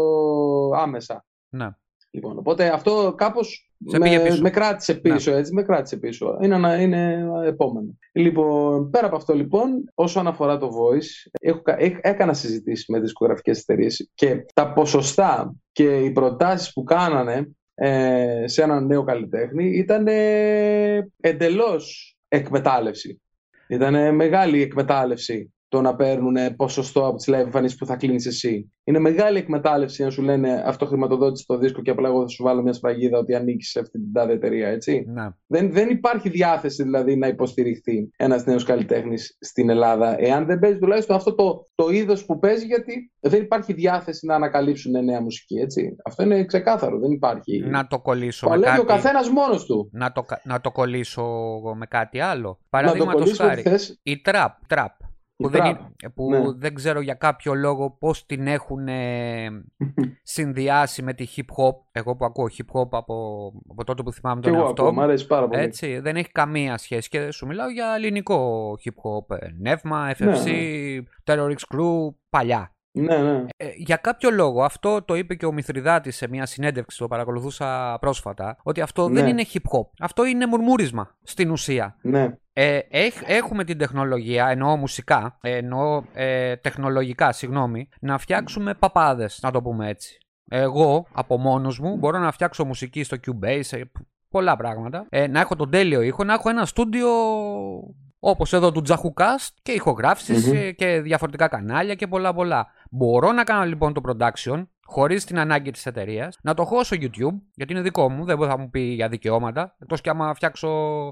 [0.76, 1.26] άμεσα.
[1.50, 1.70] Ναι.
[2.10, 4.36] Λοιπόν, οπότε αυτό κάπως Σε πήγε με, πίσω.
[4.36, 4.42] Ναι.
[4.42, 6.38] με κράτησε πίσω, έτσι, με κράτησε πίσω.
[6.42, 7.98] Είναι, ένα, είναι επόμενο.
[8.12, 13.00] Λοιπόν, πέρα από αυτό λοιπόν, όσον αφορά το voice, έχω, κα- έχ- έκανα συζητήσεις με
[13.00, 19.66] δισκογραφικές εταιρείες και τα ποσοστά και οι προτάσεις που κάνανε ε, σε έναν νέο καλλιτέχνη
[19.78, 23.22] ήταν ε, εντελώς εκμετάλλευση.
[23.68, 28.72] Ήταν μεγάλη εκμετάλλευση το να παίρνουν ποσοστό από τις live εμφανίσεις που θα κλείνεις εσύ.
[28.84, 32.44] Είναι μεγάλη εκμετάλλευση να σου λένε αυτό χρηματοδότησε το δίσκο και απλά εγώ θα σου
[32.44, 35.04] βάλω μια σφραγίδα ότι ανήκεις σε αυτή την τάδε εταιρεία, έτσι.
[35.08, 35.28] Ναι.
[35.48, 40.80] Δεν, δεν υπάρχει διάθεση δηλαδή να υποστηριχθεί ένας νέος καλλιτέχνης στην Ελλάδα, εάν δεν παίζει
[40.80, 45.56] τουλάχιστον αυτό το, το είδος που παίζει, γιατί δεν υπάρχει διάθεση να ανακαλύψουν νέα μουσική,
[45.56, 45.96] έτσι.
[46.06, 47.60] Αυτό είναι ξεκάθαρο, δεν υπάρχει.
[47.60, 49.02] Να το κολλήσω με Παλεύει ο κάτι.
[49.02, 49.90] καθένας μόνος του.
[49.92, 51.24] Να το, κα- να το κολλήσω
[51.76, 52.48] με κάτι άλλο.
[52.48, 53.62] Να το Παραδείγματος κολλήσει ό,τι χάρη.
[53.62, 54.00] θες.
[54.04, 54.88] Η trap, trap.
[55.40, 56.40] Η Που, δεν, trap, είναι- που ναι.
[56.56, 59.48] δεν ξέρω για κάποιο λόγο πώς την έχουν ε,
[60.24, 61.76] συνδυάσει με τη hip hop.
[61.92, 64.94] Εγώ που ακούω hip hop από, από τότε που θυμάμαι Και τον εγώ εαυτό ακούω,
[64.94, 65.06] μου μου.
[65.06, 65.62] αρέσει πάρα πολύ.
[65.62, 69.38] Έτσι, δεν έχει καμία σχέση και σου μιλάω για ελληνικό hip hop.
[69.40, 70.48] ε, Νεύμα, FFC,
[71.24, 72.72] Terror X Crew, παλιά.
[72.92, 73.46] Ναι, ναι.
[73.58, 77.98] Ε, για κάποιο λόγο, αυτό το είπε και ο Μηθριδάτης σε μια συνέντευξη, το παρακολουθούσα
[78.02, 79.30] πρόσφατα, ότι αυτό δεν Ναι.
[79.30, 79.88] είναι hip hop.
[80.00, 81.96] Αυτό είναι μουρμούρισμα στην ουσία.
[82.02, 82.38] ναι.
[82.60, 89.40] Ε, έχ- έχουμε την τεχνολογία, εννοώ μουσικά, ε, εννοώ ε, τεχνολογικά, συγγνώμη, να φτιάξουμε παπάδες,
[89.42, 90.18] να το πούμε έτσι.
[90.50, 93.82] Εγώ, από μόνος μου, μπορώ να φτιάξω μουσική στο Cubase, ε,
[94.30, 95.06] πολλά πράγματα.
[95.10, 97.08] Ε, να έχω τον τέλειο ήχο, να έχω ένα στούντιο
[98.20, 100.56] όπως εδώ του Τζαχουκάστ και ηχογραφηση Μμμ.
[100.58, 102.68] ε, και διαφορετικά κανάλια και πολλά πολλά.
[102.92, 106.98] Μπορώ να κάνω λοιπόν το production χωρίς την ανάγκη της εταιρείας, να το έχω στο
[107.00, 110.70] YouTube, γιατί είναι δικό μου, δεν θα μου πει για δικαιώματα, εκτός και άμα φτιάξω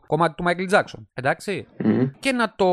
[0.07, 1.05] κομμάτι του Michael Jackson.
[1.13, 2.11] Εντάξει Μμμ.
[2.19, 2.65] και να, το,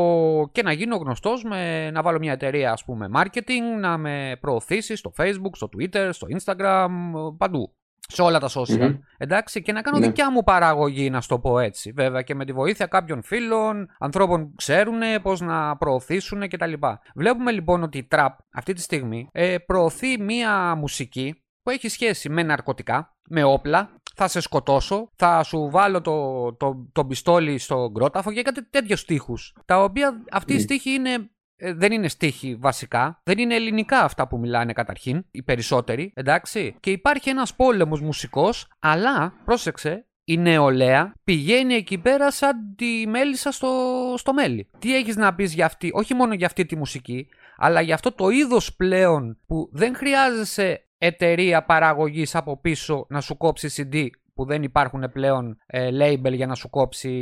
[0.51, 4.95] και να γίνω γνωστός με να βάλω μια εταιρεία ας πούμε marketing, να με προωθήσει
[4.95, 6.89] στο facebook, στο twitter, στο instagram,
[7.37, 7.73] παντού.
[8.07, 8.77] Σε όλα τα social.
[8.79, 8.95] Μμμ.
[9.17, 10.05] Εντάξει, και να κάνω Ναι.
[10.05, 11.91] δικιά μου παραγωγή, να στο πω έτσι.
[11.91, 16.73] Βέβαια και με τη βοήθεια κάποιων φίλων, ανθρώπων που ξέρουν πώς να προωθήσουν κτλ.
[17.15, 22.29] Βλέπουμε λοιπόν ότι η trap αυτή τη στιγμή ε, προωθεί μία μουσική που έχει σχέση
[22.29, 27.89] με ναρκωτικά, με όπλα, θα σε σκοτώσω, θα σου βάλω το, το, το πιστόλι στο
[27.91, 29.55] γκρόταφο και κάτι τέτοιους στίχους.
[29.65, 30.61] Τα οποία αυτοί οι Mm.
[30.61, 31.29] στίχοι είναι,
[31.63, 36.75] ε, δεν είναι στίχοι βασικά, δεν είναι ελληνικά αυτά που μιλάνε καταρχήν, οι περισσότεροι, εντάξει.
[36.79, 43.51] Και υπάρχει ένας πόλεμος μουσικός, αλλά, πρόσεξε, η νεολαία πηγαίνει εκεί πέρα σαν τη μέλισσα
[43.51, 43.69] στο,
[44.17, 44.69] στο μέλι.
[44.79, 48.11] Τι έχεις να πεις για αυτή, όχι μόνο για αυτή τη μουσική, αλλά για αυτό
[48.11, 54.45] το είδος πλέον που δεν χρειάζεσαι εταιρεία παραγωγής από πίσω να σου κόψει CD που
[54.45, 57.13] δεν υπάρχουν πλέον ε, label για να σου κόψει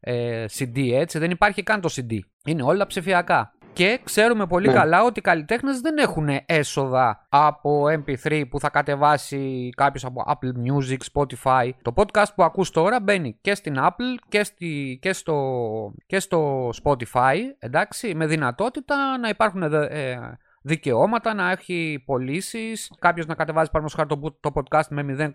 [0.00, 2.18] ε, CD έτσι, δεν υπάρχει καν το CD.
[2.44, 3.52] Είναι όλα ψηφιακά.
[3.74, 4.72] Και ξέρουμε πολύ Ναι.
[4.72, 10.70] καλά ότι οι καλλιτέχνες δεν έχουν έσοδα από MP3 που θα κατεβάσει κάποιος από Apple
[10.70, 11.70] Music, Spotify.
[11.82, 15.60] Το podcast που ακούς τώρα μπαίνει και στην Apple και, στη, και, στο,
[16.06, 20.18] και στο Spotify, εντάξει, με δυνατότητα να υπάρχουν δε- ε,
[20.62, 25.30] δικαιώματα, να έχει πωλήσεις, κάποιος να κατεβάζει παραδείγματος χάρη το, το podcast με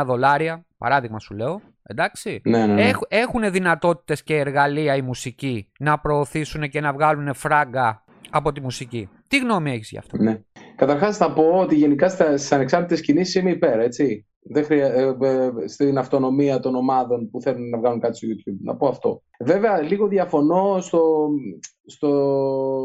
[0.00, 0.64] 0,99 δολάρια.
[0.78, 1.60] Παράδειγμα σου λέω.
[1.82, 2.40] Εντάξει.
[2.44, 2.82] Ναι, ναι, ναι.
[2.82, 8.60] Έχ, έχουν δυνατότητες και εργαλεία οι μουσικοί να προωθήσουν και να βγάλουν φράγκα από τη
[8.60, 9.08] μουσική.
[9.28, 10.40] Τι γνώμη έχεις γι' αυτό; Ναι.
[10.76, 14.26] Καταρχάς, θα πω ότι γενικά στις ανεξάρτητες κινήσεις είμαι υπέρ, έτσι.
[14.50, 14.86] Δεν χρεια...
[14.86, 18.58] ε, ε, στην αυτονομία των ομάδων που θέλουν να βγάλουν κάτι στο YouTube.
[18.62, 19.22] Να πω αυτό.
[19.40, 21.28] Βέβαια, λίγο διαφωνώ στο,
[21.86, 22.10] στο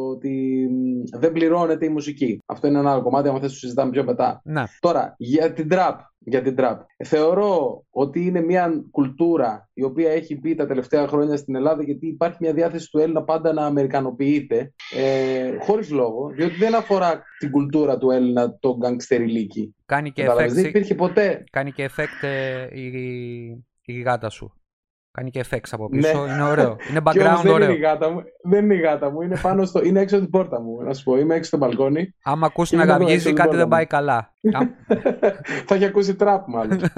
[0.10, 2.42] ότι μ, δεν πληρώνεται η μουσική.
[2.46, 4.42] Αυτό είναι ένα άλλο κομμάτι, αν θες το συζητάμε πιο μετά.
[4.44, 4.64] Ναι.
[4.80, 5.96] Τώρα, για την trap.
[6.22, 6.76] Για την trap.
[7.06, 12.08] Θεωρώ ότι είναι μια κουλτούρα η οποία έχει μπει τα τελευταία χρόνια στην Ελλάδα γιατί
[12.08, 17.52] υπάρχει μια διάθεση του Έλληνα πάντα να αμερικανοποιείται ε, χωρίς λόγο, διότι δεν αφορά την
[17.52, 19.76] κουλτούρα του Έλληνα το γκαγκστεριλίκι.
[19.86, 21.44] Κάνει και Κατάλαβες, Δεν effects, υπήρχε ποτέ.
[21.52, 22.86] κάνει και effect ε, η,
[23.86, 24.54] η γάτα σου.
[25.12, 26.26] Κάνει και effects από πίσω.
[26.26, 26.34] Ναι.
[26.34, 26.78] Είναι ωραίο.
[26.90, 27.70] Είναι Και όμως background δεν ωραίο.
[27.70, 28.24] είναι η γάτα μου.
[28.44, 29.22] Δεν είναι η γάτα μου.
[29.22, 30.82] Είναι, πάνω στο, είναι έξω από την πόρτα μου.
[30.84, 31.18] Να σου πω.
[31.18, 32.16] Είμαι έξω στο μπαλκόνι.
[32.24, 34.34] Άμα ακούσεις Και να είναι εδώ γαυγίζει, έξω κάτι την δεν πόρτα πάει καλά.
[34.54, 34.60] Α,
[35.66, 36.80] Θα έχει ακούσει τραπ, μάλλον.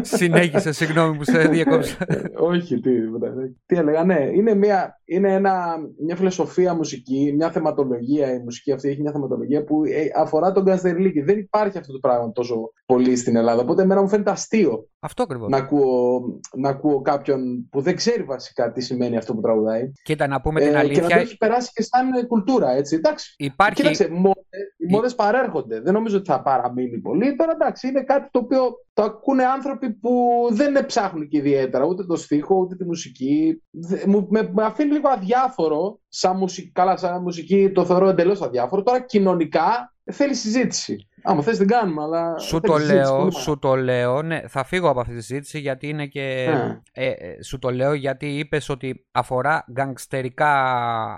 [0.00, 1.96] Συνέχισε, συγγνώμη που σε διέκοψα.
[2.36, 3.32] Όχι, τι, τίποτα.
[3.66, 4.04] τι έλεγα.
[4.04, 8.34] Ναι, είναι, μια, είναι ένα, μια φιλοσοφία μουσική, μια θεματολογία.
[8.34, 11.20] Η μουσική αυτή έχει μια θεματολογία που ε, αφορά τον Γκανστερλίκη.
[11.20, 13.62] Δεν υπάρχει αυτό το πράγμα τόσο πολύ στην Ελλάδα.
[13.62, 15.48] Οπότε εμένα μου φαίνεται αστείο Αυτό ακριβώς.
[15.48, 16.22] να ακούω,
[16.56, 19.92] να ακούω κάποιον που δεν ξέρει βασικά τι σημαίνει αυτό που τραγουδάει.
[20.02, 21.16] Κοίτα, να πούμε την Ε, και να το αλήθεια.
[21.16, 22.94] έχει περάσει και σαν ε, κουλτούρα, έτσι.
[22.96, 23.34] Εντάξει.
[23.38, 23.74] Υπάρχει.
[23.74, 24.34] Κοίταξε, μόδες,
[24.76, 25.80] οι Η- μόδες παρέρχονται.
[25.80, 27.36] Δεν νομίζω ότι θα παραμείνει πολύ.
[27.36, 32.04] Τώρα εντάξει, είναι κάτι το οποίο το ακούνε άνθρωποι που δεν ψάχνουν και ιδιαίτερα ούτε
[32.04, 33.62] το στίχο ούτε τη μουσική.
[33.70, 36.00] Δε- μου- με, με αφήνει λίγο αδιάφορο.
[36.08, 38.82] Σαν μουσική, καλά, σαν μουσική το θεωρώ εντελώς αδιάφορο.
[38.82, 41.08] Τώρα κοινωνικά θέλει συζήτηση.
[41.22, 42.38] Άμα θες την κάνουμε, αλλά.
[42.38, 45.22] Σου θέλει το συζήτηση, λέω, πολύ σου το λέω, ναι, θα φύγω από αυτή τη
[45.22, 46.46] συζήτηση γιατί είναι και...
[46.50, 46.80] Ναι.
[46.92, 50.52] Ε, ε, σου το λέω γιατί είπες ότι αφορά γκαγκστερικά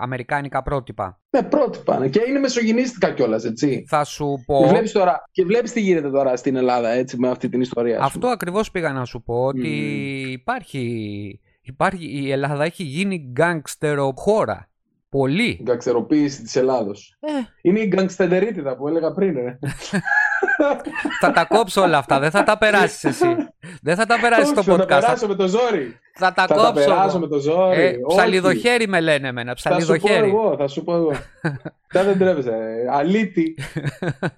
[0.00, 1.20] αμερικάνικα πρότυπα.
[1.30, 1.98] Ναι, πρότυπα.
[1.98, 2.08] ναι.
[2.08, 3.84] Και είναι μεσογενίστικα κιόλας, έτσι.
[3.88, 4.66] Θα σου Και πω...
[4.68, 7.98] βλέπεις, τώρα, και βλέπεις τι γίνεται τώρα στην Ελλάδα, έτσι, με αυτή την ιστορία.
[7.98, 8.32] ας Αυτό πούμε.
[8.32, 9.68] ακριβώς πήγα να σου πω ότι
[10.30, 12.06] υπάρχει, υπάρχει...
[12.06, 14.68] Η Ελλάδα έχει γίνει γκάγκστερο χώρα.
[15.14, 15.48] Πολύ.
[15.48, 17.16] Η γκαγκστεροποίηση της Ελλάδος.
[17.20, 17.30] Ε,
[17.62, 19.34] Είναι η γκαγκστερίτιδα που έλεγα πριν.
[19.34, 19.58] Ρε.
[21.20, 23.26] θα τα κόψω όλα αυτά, δεν θα τα περάσεις εσύ.
[23.82, 24.88] δεν θα τα περάσεις στο Όχι, Θα τα podcast.
[24.88, 25.98] Θα, περάσω με το ζόρι.
[26.14, 26.72] θα τα Θα τα κόψω.
[26.72, 27.80] περάσω με το ζόρι.
[27.82, 28.16] Ε, Όχι.
[28.16, 30.28] ψαλιδοχέρι με λένε εμένα, Θα σου πω ψαλιδοχέρι.
[30.28, 31.12] εγώ, θα σου πω εγώ.
[31.92, 32.50] Δεν δεν τρέπεσαι.
[32.50, 32.96] ρε.
[32.96, 33.54] Αλήτη.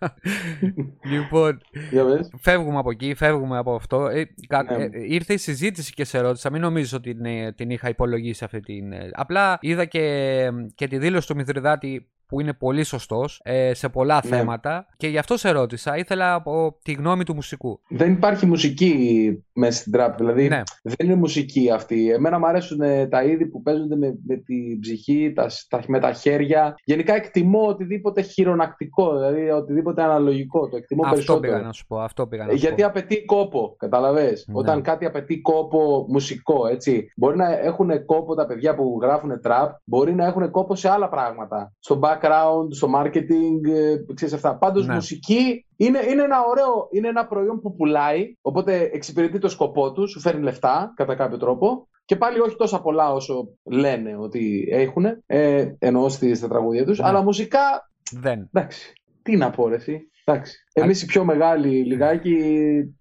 [1.13, 2.31] λοιπόν, Για πες.
[2.41, 4.07] φεύγουμε από εκεί, φεύγουμε από αυτό.
[4.07, 4.85] Ε, κα- Ναι.
[4.85, 8.45] ε, ήρθε η συζήτηση και σε ρώτησα, μην νομίζεις ότι την, ε, την είχα υπολογίσει
[8.45, 8.93] αυτή την...
[8.93, 13.89] ε, απλά είδα και, και τη δήλωση του Μηθριδάτη που είναι πολύ σωστός ε, σε
[13.89, 14.37] πολλά Ναι.
[14.37, 15.97] θέματα και γι' αυτό σε ρώτησα.
[15.97, 17.81] Ήθελα από τη γνώμη του μουσικού.
[17.89, 18.95] Δεν υπάρχει μουσική
[19.53, 20.17] μέσα στην τραπ.
[20.17, 20.63] Δηλαδή Ναι.
[20.83, 22.11] δεν είναι μουσική αυτή.
[22.11, 25.99] Εμένα μου αρέσουν ε, τα είδη που παίζονται με, με την ψυχή, τα, τα- με
[26.01, 26.75] τα χέρια.
[26.85, 30.69] Γενικά εκτιμώ οτιδήποτε χειρονακτικό, δηλαδή οτιδήποτε αναλογικό.
[30.69, 31.53] Το εκτιμώ αυτό περισσότερο.
[31.53, 31.99] πήγα να σου πω.
[32.01, 32.89] Αυτό πήγα να Ε, σου Γιατί πω.
[32.89, 34.59] απαιτεί κόπο, καταλαβες; Ναι.
[34.59, 37.13] Όταν κάτι απαιτεί κόπο μουσικό, έτσι.
[37.17, 41.09] Μπορεί να έχουν κόπο τα παιδιά που γράφουν τραπ, μπορεί να έχουν κόπο σε άλλα
[41.09, 41.73] πράγματα.
[41.79, 44.57] Στο back background, στο marketing, ε, ξέρεις αυτά.
[44.59, 44.95] Πάντως Ναι.
[44.95, 50.09] μουσική είναι, είναι ένα ωραίο, είναι ένα προϊόν που πουλάει, οπότε εξυπηρετεί το σκοπό του,
[50.09, 51.89] σου φέρνει λεφτά κατά κάποιο τρόπο.
[52.05, 56.99] Και πάλι όχι τόσα πολλά όσο λένε ότι έχουν, ε, εννοώ στη- στα τραγούδια τους,
[56.99, 57.07] Ναι.
[57.07, 58.51] αλλά μουσικά, Δεν.
[58.53, 60.11] εντάξει, τι να πω ρε εσύ.
[60.29, 60.57] Εντάξει.
[60.73, 62.37] Εμείς οι πιο μεγάλοι λιγάκι,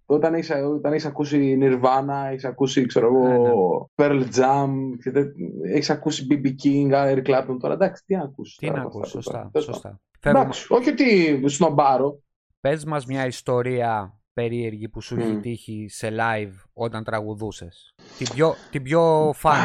[0.06, 3.52] όταν έχεις, όταν έχεις ακούσει Nirvana, έχεις ακούσει, ξέρω εγώ, Ναι, ναι.
[3.96, 4.70] Pearl Jam,
[5.04, 5.34] και τε-
[5.74, 8.56] έχεις ακούσει BB King, Eric Clapton, τώρα εντάξει, τι να ακούσεις.
[8.56, 9.32] Τι τώρα να από ακούς, αυτά, σωστά.
[9.38, 9.50] τώρα.
[9.52, 9.82] Τέλος σωστά.
[9.90, 10.00] πάντων.
[10.20, 10.44] Φεύγουμε.
[10.44, 12.20] Εντάξει, όχι ότι σνομπάρω.
[12.60, 15.40] Πες μας μια ιστορία περίεργη που σου έχει Μμ.
[15.42, 17.94] τύχει σε live όταν τραγουδούσες.
[18.18, 19.58] Την πιο, την πιο φαν.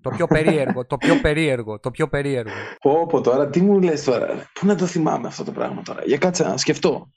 [0.00, 2.52] Το πιο περίεργο, το πιο περίεργο, το πιο περίεργο.
[2.80, 4.26] Πω, πω τώρα, τι μου λες τώρα;
[4.60, 7.10] Πού να το θυμάμαι αυτό το πράγμα τώρα; Για κάτσε να σκεφτώ.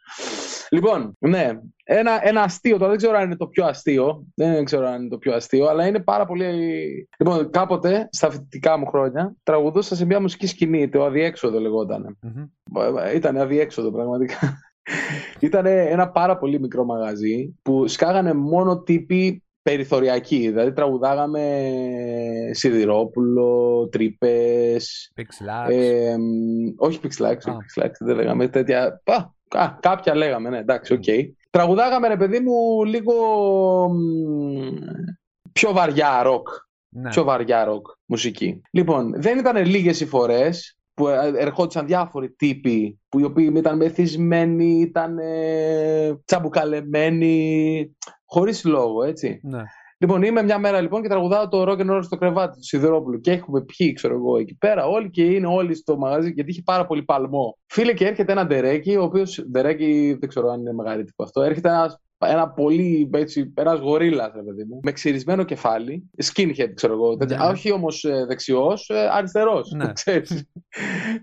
[0.70, 4.88] Λοιπόν, ναι, ένα, ένα αστείο, τώρα δεν ξέρω αν είναι το πιο αστείο, δεν ξέρω
[4.88, 6.48] αν είναι το πιο αστείο, αλλά είναι πάρα πολύ...
[7.20, 12.18] Λοιπόν, κάποτε, στα φοιτητικά μου χρόνια, τραγουδούσα σε μια μουσική σκηνή, το αδιέξοδο λεγόταν.
[12.22, 12.46] Μμμ.
[13.16, 14.60] Ήταν αδιέξοδο πραγματικά.
[15.40, 20.38] Ήταν ένα πάρα πολύ μικρό μαγαζί που σκάγανε μόνο τύποι περιθωριακοί.
[20.38, 21.62] Δηλαδή τραγουδάγαμε
[22.52, 25.12] Σιδηρόπουλο, Τρύπες.
[25.16, 25.70] Πυξ Λαξ.
[25.72, 26.16] Ε,
[26.78, 27.52] όχι Πυξ Λαξ, Α.
[27.52, 29.02] όχι Πυξ Λαξ, δεν λέγαμε τέτοια.
[29.06, 29.16] Α,
[29.62, 31.04] α, κάποια λέγαμε, ναι, εντάξει, οκ.
[31.50, 33.14] Τραγουδάγαμε, ρε παιδί μου, λίγο
[33.90, 34.68] μ,
[35.52, 36.48] πιο βαριά ροκ.
[36.90, 37.10] ναι.
[37.10, 38.62] Πιο βαριά ροκ μουσική.
[38.72, 43.78] Λοιπόν, δεν ήταν λίγες οι φορές που ε, ερχόντουσαν διάφοροι τύποι που οι οποίοι ήταν
[43.78, 47.96] μεθυσμένοι, ήταν ε, τσαμπουκαλεμένοι,
[48.34, 49.40] χωρίς λόγο, έτσι.
[49.44, 49.64] ναι.
[49.98, 53.20] Λοιπόν, είμαι μια μέρα λοιπόν και τραγουδάω το rock and roll στο κρεβάτι του Σιδηρόπουλου
[53.20, 56.62] και έχουμε πιει, ξέρω εγώ, εκεί πέρα όλοι και είναι όλοι στο μαγαζί γιατί είχε
[56.66, 57.58] πάρα πολύ παλμό.
[57.66, 61.42] Φίλε, και έρχεται ένα ντερέκι, ο οποίος ντερέκι δεν ξέρω αν είναι μεγαλύτερο αυτό.
[61.42, 66.94] Έρχεται ένας ένα πολύ έτσι, ένας γορίλας, ρε παιδί μου, με ξυρισμένο κεφάλι, skinhead, ξέρω
[66.94, 67.18] εγώ.
[67.18, 67.38] τέτοια.
[67.38, 67.50] Ναι, ναι.
[67.50, 69.72] Όχι όμως δεξιός, αριστερός.
[69.72, 69.92] Ναι.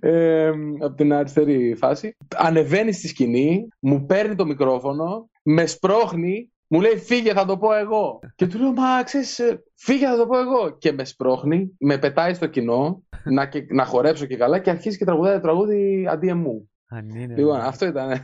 [0.10, 2.16] ε, από την αριστερή φάση.
[2.36, 7.74] Ανεβαίνει στη σκηνή, μου παίρνει το μικρόφωνο, με σπρώχνει μου λέει φύγε θα το πω
[7.74, 8.18] εγώ.
[8.34, 10.76] Και του λέω μα ξέρεις ε, φύγε θα το πω εγώ.
[10.78, 13.02] Και με σπρώχνει, με πετάει στο κοινό
[13.36, 16.70] να, και, να χορέψω και καλά και αρχίζει και τραγουδάει το τραγούδι αντί εμού.
[16.90, 17.34] Αν είναι.
[17.36, 18.10] Λοιπόν αυτό ήταν.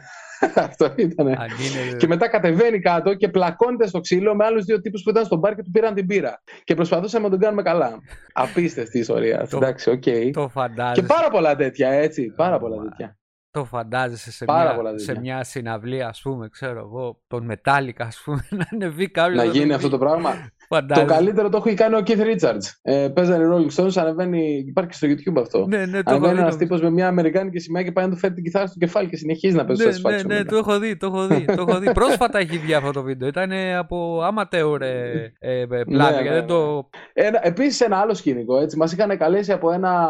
[0.55, 1.27] αυτό ήταν.
[1.29, 1.97] Αν είναι.
[1.97, 5.37] Και μετά κατεβαίνει κάτω και πλακώνεται στο ξύλο με άλλους δύο τύπους που ήταν στο
[5.37, 6.43] μπαρ και του πήραν την μπύρα.
[6.65, 7.99] Και προσπαθούσαμε να τον κάνουμε καλά.
[8.33, 9.47] Απίστευτη ιστορία.
[9.51, 10.03] Το- Εντάξει, οκ.
[10.03, 10.11] Το
[10.45, 11.07] Και φαντάζεσαι.
[11.07, 12.33] πάρα πολλά τέτοια, έτσι.
[12.37, 12.83] Πάρα πολλά Μα.
[12.83, 13.17] τέτοια.
[13.55, 15.21] Το φαντάζεσαι σε, Πάρα πολλά μια, σε τέτοια.
[15.21, 19.37] μια συναυλία, ας πούμε, ξέρω εγώ, των Metallica, ας πούμε, να ανεβεί κάποιος.
[19.37, 20.35] Να γίνει αυτό το πράγμα;
[20.75, 21.15] Το Φαντάζεσαι.
[21.15, 22.79] καλύτερο το έχει κάνει ο Keith Richards.
[22.83, 24.65] Ε, παίζανε οι Rolling Stones, ανεβαίνει.
[24.69, 25.67] Υπάρχει και στο YouTube αυτό.
[25.67, 26.41] Ναι, ναι, το έχω Ανεβαίνει δει.
[26.41, 28.79] ένας το- τύπος με μια Αμερικάνικη σημαία και πάει να του φέρει την κιθάρα στο
[28.79, 30.51] κεφάλι και συνεχίζει να παίζει Ναι, στο ναι, Satisfaction ναι, μετά.
[30.51, 31.45] το έχω δει, το έχω δει.
[31.45, 31.93] το έχω δει.
[32.01, 33.29] Πρόσφατα έχει βγει αυτό το βίντεο.
[33.29, 35.89] Ήταν από amateur ε, ε, ε, πλάτη.
[36.15, 36.89] Ναι, γιατί ναι, δεν το...
[37.13, 40.09] Ένα, επίσης ένα άλλο σκηνικό, έτσι, μας είχαν καλέσει από ένα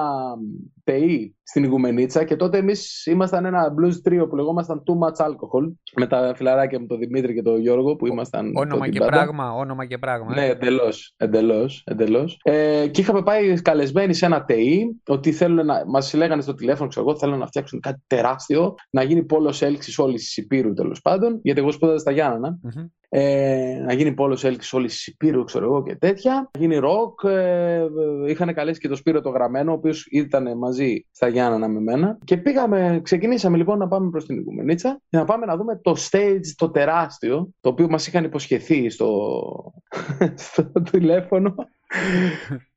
[0.85, 5.72] ΤΕΙ στην Ιγουμενίτσα και τότε εμείς ήμασταν ένα blues trio που λεγόμασταν Too Much Alcohol
[5.96, 9.12] με τα φιλαράκια μου, τον Δημήτρη και τον Γιώργο που ήμασταν Όνομα τότε και μπάντα.
[9.12, 10.35] πράγμα, όνομα και πράγμα.
[10.35, 10.67] Ναι, ε.
[10.67, 11.14] εντελώς.
[11.17, 12.38] Εντελώς, εντελώς.
[12.43, 15.83] Ε, και είχαμε πάει καλεσμένοι σε ένα ΤΕΙ ότι θέλουν να.
[15.87, 19.99] Μας λέγανε στο τηλέφωνο, ξέρω εγώ, θέλουν να φτιάξουν κάτι τεράστιο, να γίνει πόλος έλξης
[19.99, 22.59] όλης της Υπήρου τέλος πάντων, γιατί εγώ σπούδαζα στα Γιάννενα.
[22.62, 22.85] Μμμ.
[23.09, 26.51] Ε, να γίνει πόλος έλξη όλης της Υπήρου, ξέρω εγώ και τέτοια.
[26.53, 27.21] Να γίνει ροκ.
[27.25, 27.87] Ε, ε,
[28.27, 32.19] είχαν καλέσει και το Σπύρο το Γραμμένο, ο οποίος ήταν μαζί στα Γιάννενα με μένα.
[32.25, 35.97] Και πήγαμε, ξεκινήσαμε λοιπόν να πάμε προς την Οικουμενίτσα και να πάμε να δούμε το
[36.11, 39.43] stage το τεράστιο, το οποίο μας είχαν υποσχεθεί στο,
[40.35, 41.55] στο τηλέφωνο.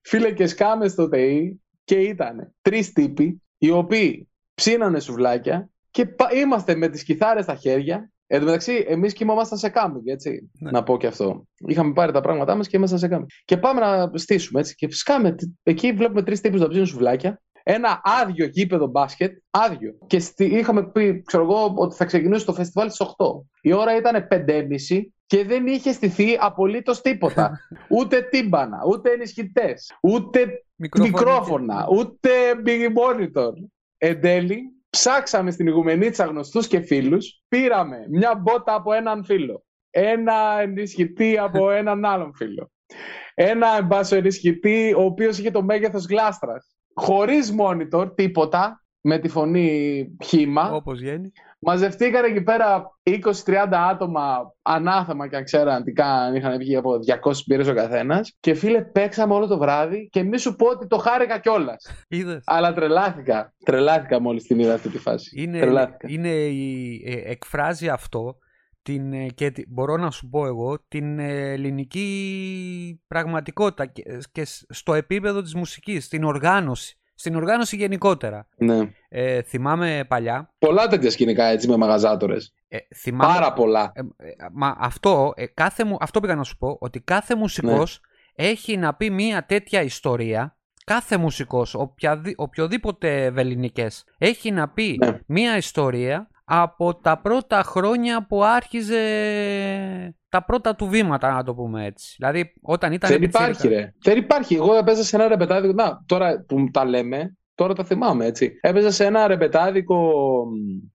[0.02, 6.34] Φίλε και σκάμες στο ΤΕΙ και ήταν τρεις τύποι οι οποίοι ψήνανε σουβλάκια και πα-
[6.34, 8.12] είμαστε με τις κιθάρες στα χέρια.
[8.28, 10.52] Εν τω μεταξύ, εμείς κοιμόμασταν σε κάμπινγκ, έτσι.
[10.60, 10.72] Ναι.
[10.72, 11.48] Να πω και αυτό.
[11.58, 13.28] Είχαμε πάρει τα πράγματά μας και ήμασταν σε κάμπινγκ.
[13.46, 14.76] Και πάμε να στήσουμε έτσι.
[14.76, 15.36] Και σκάμε.
[15.64, 17.42] Εκεί βλέπουμε τρεις τύπους να ψήνουν σουβλάκια.
[17.64, 19.98] Ένα άδειο γήπεδο μπάσκετ, άδειο.
[20.08, 23.26] Και στη, είχαμε πει, ξέρω εγώ, ότι θα ξεκινήσει το φεστιβάλ στις 8.
[23.62, 27.60] Η ώρα ήταν 5.30 και δεν είχε στηθεί απολύτως τίποτα.
[27.98, 32.30] ούτε τύμπανα, ούτε ενισχυτές, ούτε μικρόφωνα, ούτε
[32.66, 33.52] big monitor.
[33.98, 40.60] Εν τέλει, ψάξαμε στην Ιγουμενίτσα γνωστούς και φίλους, πήραμε μια μπότα από έναν φίλο, ένα
[40.60, 42.72] ενισχυτή από έναν άλλον φίλο,
[43.34, 50.08] ένα εμπάσο ενισχυτή ο οποίος είχε το μέγεθος γλάστρας, χωρίς monitor, τίποτα, με τη φωνή
[50.24, 50.72] χήμα.
[50.72, 51.32] Όπως βγαίνει.
[51.60, 56.92] Μαζευτήκαν εκεί πέρα 20-30 άτομα ανάθεμα και αν ξέραν τι κάνουν, είχαν βγει από
[57.24, 58.36] 200 μπύρες ο καθένας.
[58.40, 61.86] Και φίλε, παίξαμε όλο το βράδυ και μη σου πω ότι το χάρηκα κιόλας.
[62.08, 62.42] Είδες.
[62.46, 63.54] Αλλά τρελάθηκα.
[63.66, 65.42] Τρελάθηκα μόλις την είδα αυτή τη φάση.
[65.42, 66.08] Είναι, Τρελάθηκα.
[66.10, 68.38] είναι η, ε, εκφράζει αυτό
[68.82, 74.46] την, ε, και τη- μπορώ να σου πω εγώ την ε, ελληνική πραγματικότητα και, και
[74.46, 78.48] σ- στο επίπεδο της μουσικής, την οργάνωση στην οργάνωση γενικότερα.
[78.58, 78.90] Ναι.
[79.10, 80.54] Ε, θυμάμαι παλιά.
[80.60, 82.54] Πολλά τέτοια σκηνικά έτσι με μαγαζάτορες.
[82.68, 83.92] Ε, θυμάμαι, Πάρα πολλά.
[83.96, 88.00] Ε, ε, μα αυτό, ε, κάθε, μου- αυτό πήγα να σου πω, ότι κάθε μουσικός
[88.36, 90.58] έχει να πει μία τέτοια ιστορία.
[90.86, 95.20] Κάθε μουσικός, οποιαδη, οποιοδήποτε βεληνικές, έχει να πει Ναι.
[95.26, 99.02] μία ιστορία από τα πρώτα χρόνια που άρχιζε
[100.30, 102.16] τα πρώτα του βήματα, να το πούμε έτσι.
[102.18, 103.50] Δηλαδή, όταν ήταν Δεν πιτσίρικα.
[103.50, 103.94] υπάρχει, ρε.
[104.04, 104.56] Δεν υπάρχει.
[104.56, 105.74] Εγώ έπαιζα σε ένα ρεπετάδικο.
[105.74, 108.52] Να, τώρα που τα λέμε, τώρα τα θυμάμαι, έτσι.
[108.62, 109.96] Έπαιζα σε ένα ρεπετάδικο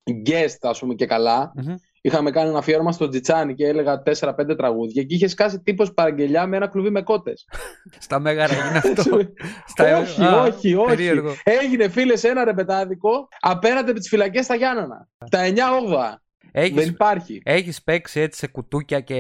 [0.05, 1.53] μ, guest, ας πούμε και καλά.
[1.55, 1.75] Μμμ.
[2.05, 6.47] Είχαμε κάνει ένα αφιέρωμα στο Τζιτσάνι και έλεγα 4-5 τραγούδια και είχε σκάσει τύπος παραγγελιά
[6.47, 7.45] με ένα κλουβί με κότες.
[7.99, 9.03] Στα μέγαρα έγινε αυτό.
[9.73, 9.99] Στα...
[9.99, 10.87] όχι, Α, όχι, όχι.
[10.87, 11.33] περίεργο.
[11.43, 15.09] Έγινε φίλε σε ένα ρεπετάδικο απέναντι από τις φυλακές στα Γιάννενα.
[15.31, 15.53] Τα 9-8.
[16.53, 17.43] Δεν Έχεις, υπάρχει.
[17.45, 19.19] έχεις παίξει έτσι σε κουτούκια και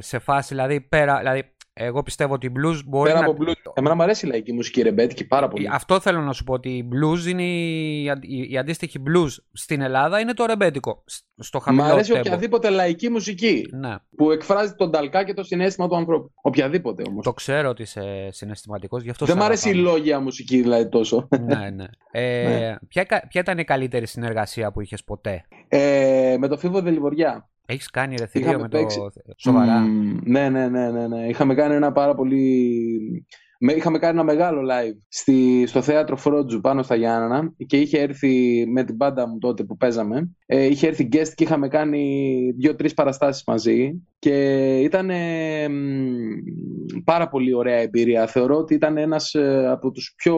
[0.00, 3.30] σε φάση, δηλαδή πέρα, δηλαδή εγώ πιστεύω ότι η blues μπορεί Πέρα να...
[3.30, 3.72] από blues.
[3.74, 5.68] Εμένα μου αρέσει η λαϊκή μουσική ρεμπέτικη πάρα πολύ.
[5.72, 9.28] Αυτό θέλω να σου πω ότι η blues είναι η, αντι- η, η αντίστοιχη blues
[9.52, 11.02] στην Ελλάδα είναι το ρεμπέτικο.
[11.06, 12.18] σ- Στο Μ' χαμηλό αρέσει tempo.
[12.18, 16.30] οποιαδήποτε λαϊκή μουσική Ναι, που εκφράζει τον ταλκά και το συνέστημα του ανθρώπου.
[16.34, 17.24] Οποιαδήποτε όμως.
[17.24, 19.90] το ξέρω ότι είσαι συναισθηματικός, γι' αυτό Δεν σε μ' αρέσει η αγαπάμε.
[19.96, 21.28] λόγια μουσική δηλαδή τόσο.
[21.40, 21.84] ναι, ναι.
[22.14, 22.76] Ε, Ναι.
[22.88, 27.50] Ποια, κα- ποια ήταν η καλύτερη συνεργασία που είχες ποτέ; Ε, με το Φίβο Δελιβοριά.
[27.72, 28.78] Έχεις κάνει ρε θηρίο Είχαμε με το...
[28.78, 29.00] παίξει.
[29.36, 29.78] Σοβαρά.
[29.78, 31.26] Μμμ, ναι, ναι, ναι, ναι, ναι.
[31.28, 33.26] Είχαμε κάνει ένα πάρα πολύ.
[33.58, 37.98] με- Είχαμε κάνει ένα μεγάλο live στη, στο θέατρο Φρότζου πάνω στα Γιάννενα και είχε
[38.00, 40.30] έρθει με την μπάντα μου τότε που παίζαμε.
[40.46, 44.34] Ε, είχε έρθει guest και είχαμε κάνει δύο-τρεις παραστάσεις μαζί και
[44.80, 48.26] ήταν ε, μ, πάρα πολύ ωραία εμπειρία.
[48.26, 50.36] Θεωρώ ότι ήταν ένας ε, από τους πιο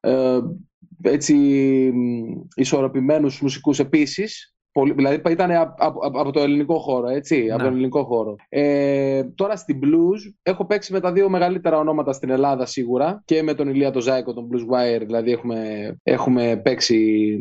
[0.00, 0.38] ε,
[1.02, 1.34] έτσι
[1.94, 4.50] μ, ισορροπημένους μουσικούς επίσης.
[4.76, 7.62] Πολύ, δηλαδή ήταν από, από, από το ελληνικό χώρο, έτσι, από Ναι.
[7.64, 8.34] τον ελληνικό χώρο.
[8.48, 13.42] Ε, τώρα στην blues έχω παίξει με τα δύο μεγαλύτερα ονόματα στην Ελλάδα σίγουρα και
[13.42, 17.38] με τον Ηλία το Ζάικο, τον Blues Wire, δηλαδή έχουμε, έχουμε παίξει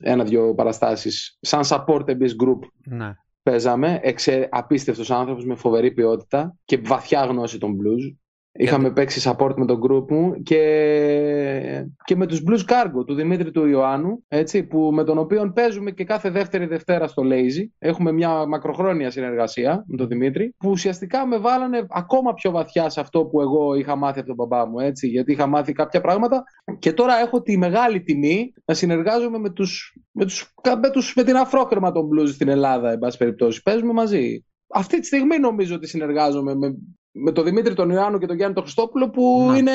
[0.00, 3.12] ένα-δυο παραστάσεις σαν support abyss group Ναι.
[3.42, 8.16] παίζαμε, εξε, απίστευτος άνθρωπος με φοβερή ποιότητα και βαθιά γνώση των blues.
[8.58, 13.50] Είχαμε παίξει support με τον group μου και, και με τους Blues Cargo του Δημήτρη
[13.50, 17.64] του Ιωάννου, έτσι, που, με τον οποίο παίζουμε και κάθε δεύτερη Δευτέρα στο Lazy.
[17.78, 23.00] Έχουμε μια μακροχρόνια συνεργασία με τον Δημήτρη, που ουσιαστικά με βάλανε ακόμα πιο βαθιά σε
[23.00, 26.44] αυτό που εγώ είχα μάθει από τον μπαμπά μου, έτσι, γιατί είχα μάθει κάποια πράγματα
[26.78, 31.22] και τώρα έχω τη μεγάλη τιμή να συνεργάζομαι με, τους, με, τους, με, τους, με
[31.22, 33.62] την αφρόκρεμα των blues στην Ελλάδα, εν πάση περιπτώσει.
[33.62, 34.44] Παίζουμε μαζί.
[34.68, 36.76] Αυτή τη στιγμή νομίζω ότι συνεργάζομαι με,
[37.22, 39.58] με τον Δημήτρη τον Ιωάννου και τον Γιάννη τον Χριστόπουλο που Ναι.
[39.58, 39.72] είναι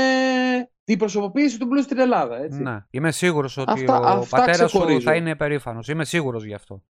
[0.86, 2.43] η προσωποποίηση του blues στην Ελλάδα.
[2.43, 2.62] Έτσι.
[2.62, 2.86] Ναι.
[2.89, 4.99] Είμαι σίγουρος ότι Αυτά- ο αυτά πατέρας σου ξεχωρίζω.
[5.01, 5.88] θα είναι περήφανος.
[5.88, 6.84] Είμαι σίγουρος γι' αυτό.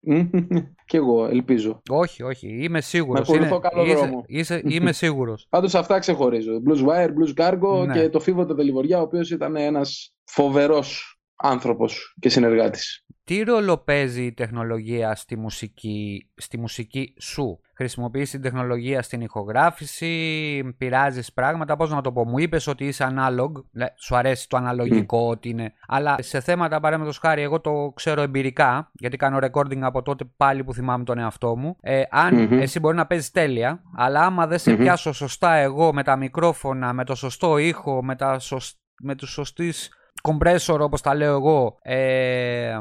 [0.86, 1.82] Κι εγώ ελπίζω.
[1.88, 2.48] Όχι, όχι.
[2.64, 3.28] Είμαι σίγουρος.
[3.28, 4.24] Με ακολουθώ Είναι- καλό είσαι- δρόμο.
[4.26, 5.46] είσαι- είμαι σίγουρος.
[5.50, 6.52] Πάντως αυτά ξεχωρίζω.
[6.68, 7.92] Blues Wire, Blues Cargo Ναι.
[8.00, 13.04] και το Φίβο το Δελιβοριά, ο οποίος ήταν ένας φοβερός άνθρωπος και συνεργάτης.
[13.24, 20.74] Τι ρόλο παίζει η τεχνολογία στη μουσική, στη μουσική σου; Χρησιμοποιείς την τεχνολογία στην ηχογράφηση,
[20.78, 22.24] πειράζεις πράγματα, πώς να το πω.
[22.24, 25.72] Μου είπες ότι είσαι analog, λέ, σου αρέσει το αναλογικό ότι είναι.
[25.88, 30.64] Αλλά σε θέματα παραδείγματος χάρη, εγώ το ξέρω εμπειρικά, γιατί κάνω recording από τότε πάλι
[30.64, 31.76] που θυμάμαι τον εαυτό μου.
[31.80, 32.60] Ε, αν Μμμ.
[32.60, 34.78] εσύ μπορεί να παίζεις τέλεια, αλλά άμα δεν σε Μμμ.
[34.78, 38.78] πιάσω σωστά εγώ με τα μικρόφωνα, με το σωστό ήχο, με, τα σωσ...
[38.98, 39.88] με τους σωστούς
[40.22, 42.78] compressor όπως τα λέω εγώ, ε,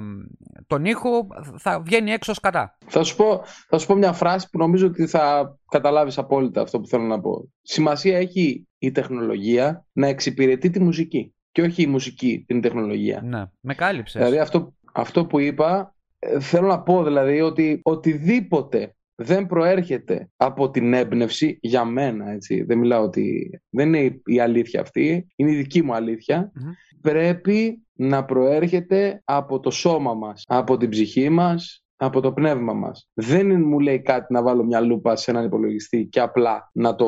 [0.67, 2.77] τον ήχο θα βγαίνει έξω σκατά.
[2.87, 6.79] Θα σου, πω, θα σου πω μια φράση που νομίζω ότι θα καταλάβεις απόλυτα αυτό
[6.79, 7.51] που θέλω να πω.
[7.61, 13.21] Σημασία έχει η τεχνολογία να εξυπηρετεί τη μουσική και όχι η μουσική την τεχνολογία.
[13.23, 14.21] Ναι, με κάλυψες.
[14.21, 20.69] Δηλαδή αυτό, αυτό που είπα, ε, θέλω να πω δηλαδή ότι οτιδήποτε δεν προέρχεται από
[20.69, 25.51] την έμπνευση για μένα, έτσι, δεν μιλάω ότι δεν είναι η- η αλήθεια αυτή, είναι
[25.51, 26.69] η δική μου αλήθεια, Μμμ.
[27.01, 33.09] Πρέπει να προέρχεται από το σώμα μας, από την ψυχή μας, από το πνεύμα μας.
[33.13, 36.95] Δεν είναι, μου λέει κάτι να βάλω μια λούπα σε έναν υπολογιστή και απλά να
[36.95, 37.07] το...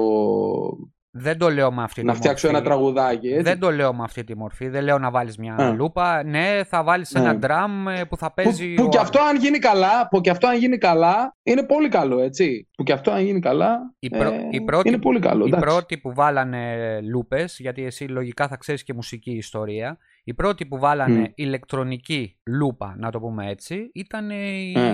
[1.16, 2.62] Δεν το λέω με αυτή να τη φτιάξω μορφή.
[2.66, 3.42] ένα τραγουδάκι, έτσι.
[3.42, 4.68] Δεν το λέω με αυτή τη μορφή.
[4.68, 5.72] Δεν λέω να βάλεις μια Α.
[5.74, 6.24] λούπα.
[6.24, 7.20] Ναι, θα βάλεις Ναι.
[7.20, 8.74] ένα drum ε, που θα Που, παίζει...
[8.74, 11.90] που ο- και αυτό αν γίνει καλά, που και αυτό αν γίνει καλά, είναι πολύ
[11.90, 12.68] καλό, έτσι.
[12.78, 15.46] Που και αυτό αν γίνει καλά, Η πρω- ε, η πρώτη- είναι πολύ καλό.
[15.46, 15.66] Οι εντάξει.
[15.66, 20.80] πρώτοι που βάλανε λούπες, γιατί εσύ λογικά θα ξέρεις και μουσική ιστορία, οι πρώτοι που
[20.80, 21.24] βάλανε Μμ.
[21.36, 24.94] ηλεκτρονική λούπα, να το πούμε έτσι, ήταν οι Ε.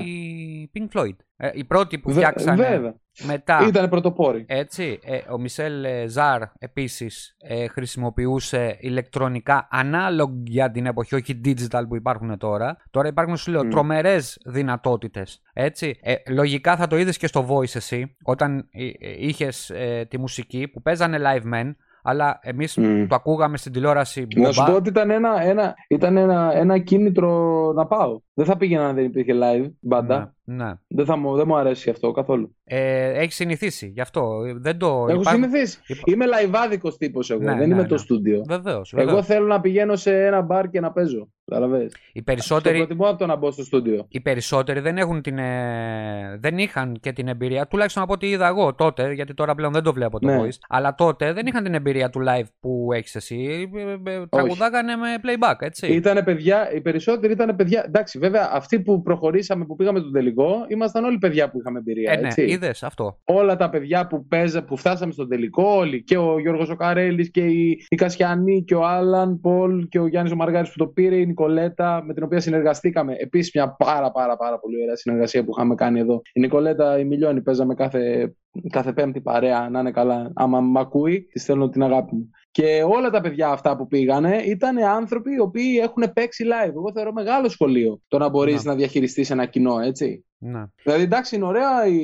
[0.74, 1.16] Pink Floyd.
[1.38, 2.94] Ε, οι πρώτοι που Βε- φτιάξανε Βέβαια.
[3.26, 4.46] Μετά Ήταν πρωτοπόροι.
[4.48, 11.42] Έτσι, ε, ο Μισελ ε, Ζαρ επίσης ε, χρησιμοποιούσε ηλεκτρονικά analog για την εποχή, όχι
[11.46, 12.78] digital που υπάρχουν τώρα.
[12.92, 13.70] Τώρα υπάρχουν, σου λέω, Μμ.
[13.70, 15.42] τρομερές δυνατότητες.
[15.54, 20.06] Έτσι, ε, λογικά θα το είδες και στο Voice εσύ, όταν ε, ε, είχες ε,
[20.10, 23.08] τη μουσική που παίζανε live men, αλλά εμείς Μμ.
[23.08, 24.28] το ακούγαμε στην τηλεόραση.
[24.36, 24.72] Να σου μπουμπά.
[24.72, 28.20] πω ότι ήταν ένα, ένα, ήταν ένα, ένα κίνητρο να πάω.
[28.34, 30.18] Δεν θα πήγαινα αν δεν υπήρχε live μπάντα.
[30.20, 30.26] Ναι,
[30.56, 30.72] ναι.
[30.88, 32.56] Δεν, θα μου, δεν μου αρέσει αυτό καθόλου.
[32.64, 34.40] Ε, έχεις συνηθίσει γι' αυτό.
[34.56, 34.88] Δεν το.
[34.88, 35.80] Έχω υπάρχουν- συνηθίσει.
[35.88, 37.40] υπά- Είμαι λαϊβάδικος τύπος εγώ.
[37.40, 37.88] Ναι, δεν ναι, είμαι ναι.
[37.88, 38.44] το στούντιο.
[38.48, 39.26] Βεβαίως, Εγώ βεβαίως.
[39.26, 41.30] θέλω να πηγαίνω σε ένα μπαρ και να παίζω.
[41.46, 41.94] Καταλαβες.
[42.14, 44.06] Οι Το περισσότεροι, προτιμώ από το να μπω στο στούντιο.
[44.10, 48.48] οι περισσότεροι δεν, έχουν την, ε, δεν είχαν και την εμπειρία, τουλάχιστον από ό,τι είδα
[48.48, 50.40] εγώ τότε, γιατί τώρα πλέον δεν το βλέπω το Ναι.
[50.42, 53.70] voice, αλλά τότε δεν είχαν την εμπειρία του live που έχεις εσύ.
[54.06, 55.88] Ε, ε, Τραγουδάγανε με playback, έτσι.
[55.94, 57.84] Ήτανε παιδιά, οι περισσότεροι ήταν παιδιά.
[57.88, 62.12] Εντάξει, βέβαια, αυτοί που προχωρήσαμε, που πήγαμε στον τελικό, ήμασταν όλοι παιδιά που είχαμε εμπειρία.
[62.12, 62.42] ε, ναι, έτσι.
[62.42, 63.20] είδες αυτό.
[63.24, 66.04] Όλα τα παιδιά που, παίζα, που φτάσαμε στον τελικό, όλοι.
[66.04, 70.32] Και ο Γιώργος Οκαρέλη και η, η Κασιανή και ο Άλαν Πολ και ο Γιάννης
[70.32, 73.16] Ομαργάρη που το πήρε, η Νικολέτα με την οποία συνεργαστήκαμε.
[73.20, 76.22] Επίσης, μια πάρα, πάρα, πάρα πολύ ωραία συνεργασία που είχαμε κάνει εδώ.
[76.34, 78.34] Η Νικολέτα, η Μιλιώνη, παίζαμε κάθε,
[78.70, 80.32] κάθε Πέμπτη παρέα, να είναι καλά.
[80.36, 82.30] Άμα μ' ακούει, της στέλνω την αγάπη μου.
[82.52, 86.74] Και όλα τα παιδιά αυτά που πήγανε ήταν άνθρωποι οι οποίοι έχουν παίξει live.
[86.76, 88.72] Εγώ θεωρώ μεγάλο σχολείο το να μπορείς Να.
[88.72, 90.24] να διαχειριστείς ένα κοινό, έτσι.
[90.42, 90.64] Ναι.
[90.84, 91.98] Δηλαδή, εντάξει, είναι ωραία η,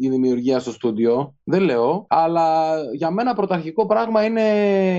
[0.00, 4.40] η δημιουργία στο στούντιο, δεν λέω, αλλά για μένα πρωταρχικό πράγμα είναι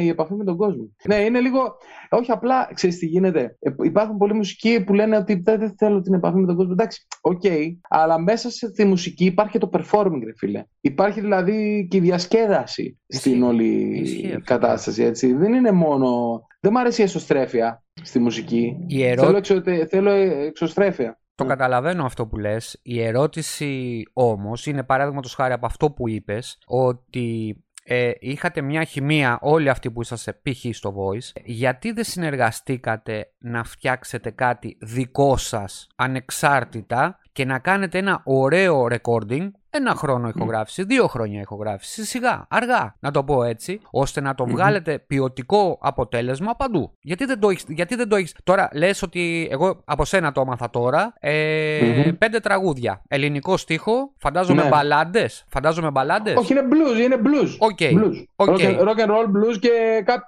[0.03, 0.89] η επαφή με τον κόσμο.
[1.07, 1.75] Ναι, είναι λίγο.
[2.09, 3.55] Όχι απλά, ξέρεις τι γίνεται.
[3.59, 6.71] Ε, υπάρχουν πολλοί μουσικοί που λένε ότι δεν, δεν θέλω την επαφή με τον κόσμο.
[6.71, 7.41] Εντάξει, οκ,
[7.89, 10.63] αλλά μέσα σε τη μουσική υπάρχει και το performing, ρε φίλε.
[10.81, 13.45] Υπάρχει δηλαδή και η διασκέδαση στην Ισχύει.
[13.45, 14.39] όλη Ισχύει αυτό.
[14.43, 15.33] κατάσταση, έτσι.
[15.33, 16.41] Δεν είναι μόνο.
[16.59, 18.77] Δεν μου αρέσει η εσωστρέφεια στη μουσική.
[18.87, 19.85] Η ερώ- Θέλω, εξωτε...
[19.85, 21.17] θέλω εξωστρέφεια.
[21.35, 21.49] Το Ναι.
[21.49, 22.79] καταλαβαίνω αυτό που λες.
[22.83, 29.37] Η ερώτηση όμως είναι παράδειγμα χάρη από αυτό που είπες ότι ε, είχατε μια χημεία
[29.41, 30.75] όλοι αυτοί που είσαστε π.χ.
[30.75, 38.21] στο Voice γιατί δεν συνεργαστήκατε να φτιάξετε κάτι δικό σας ανεξάρτητα και να κάνετε ένα
[38.23, 44.21] ωραίο recording ένα χρόνο ηχογράφηση, δύο χρόνια ηχογράφηση, σιγά, αργά, να το πω έτσι, ώστε
[44.21, 44.51] να το Μμμ.
[44.51, 46.97] βγάλετε ποιοτικό αποτέλεσμα παντού.
[47.01, 48.35] Γιατί δεν το έχεις, γιατί δεν το έχεις.
[48.43, 52.17] Τώρα λες ότι εγώ από σένα το έμαθα τώρα, ε, Μμμ.
[52.17, 54.69] πέντε τραγούδια, ελληνικό στίχο, φαντάζομαι Ναι.
[54.69, 57.55] μπαλάντες, φαντάζομαι μπαλάντες; Όχι, είναι blues, είναι blues.
[57.59, 57.77] Οκ.
[57.79, 58.23] Blues.
[58.35, 58.57] Οκ.
[58.59, 60.25] Rock, and, rock and roll blues και κά...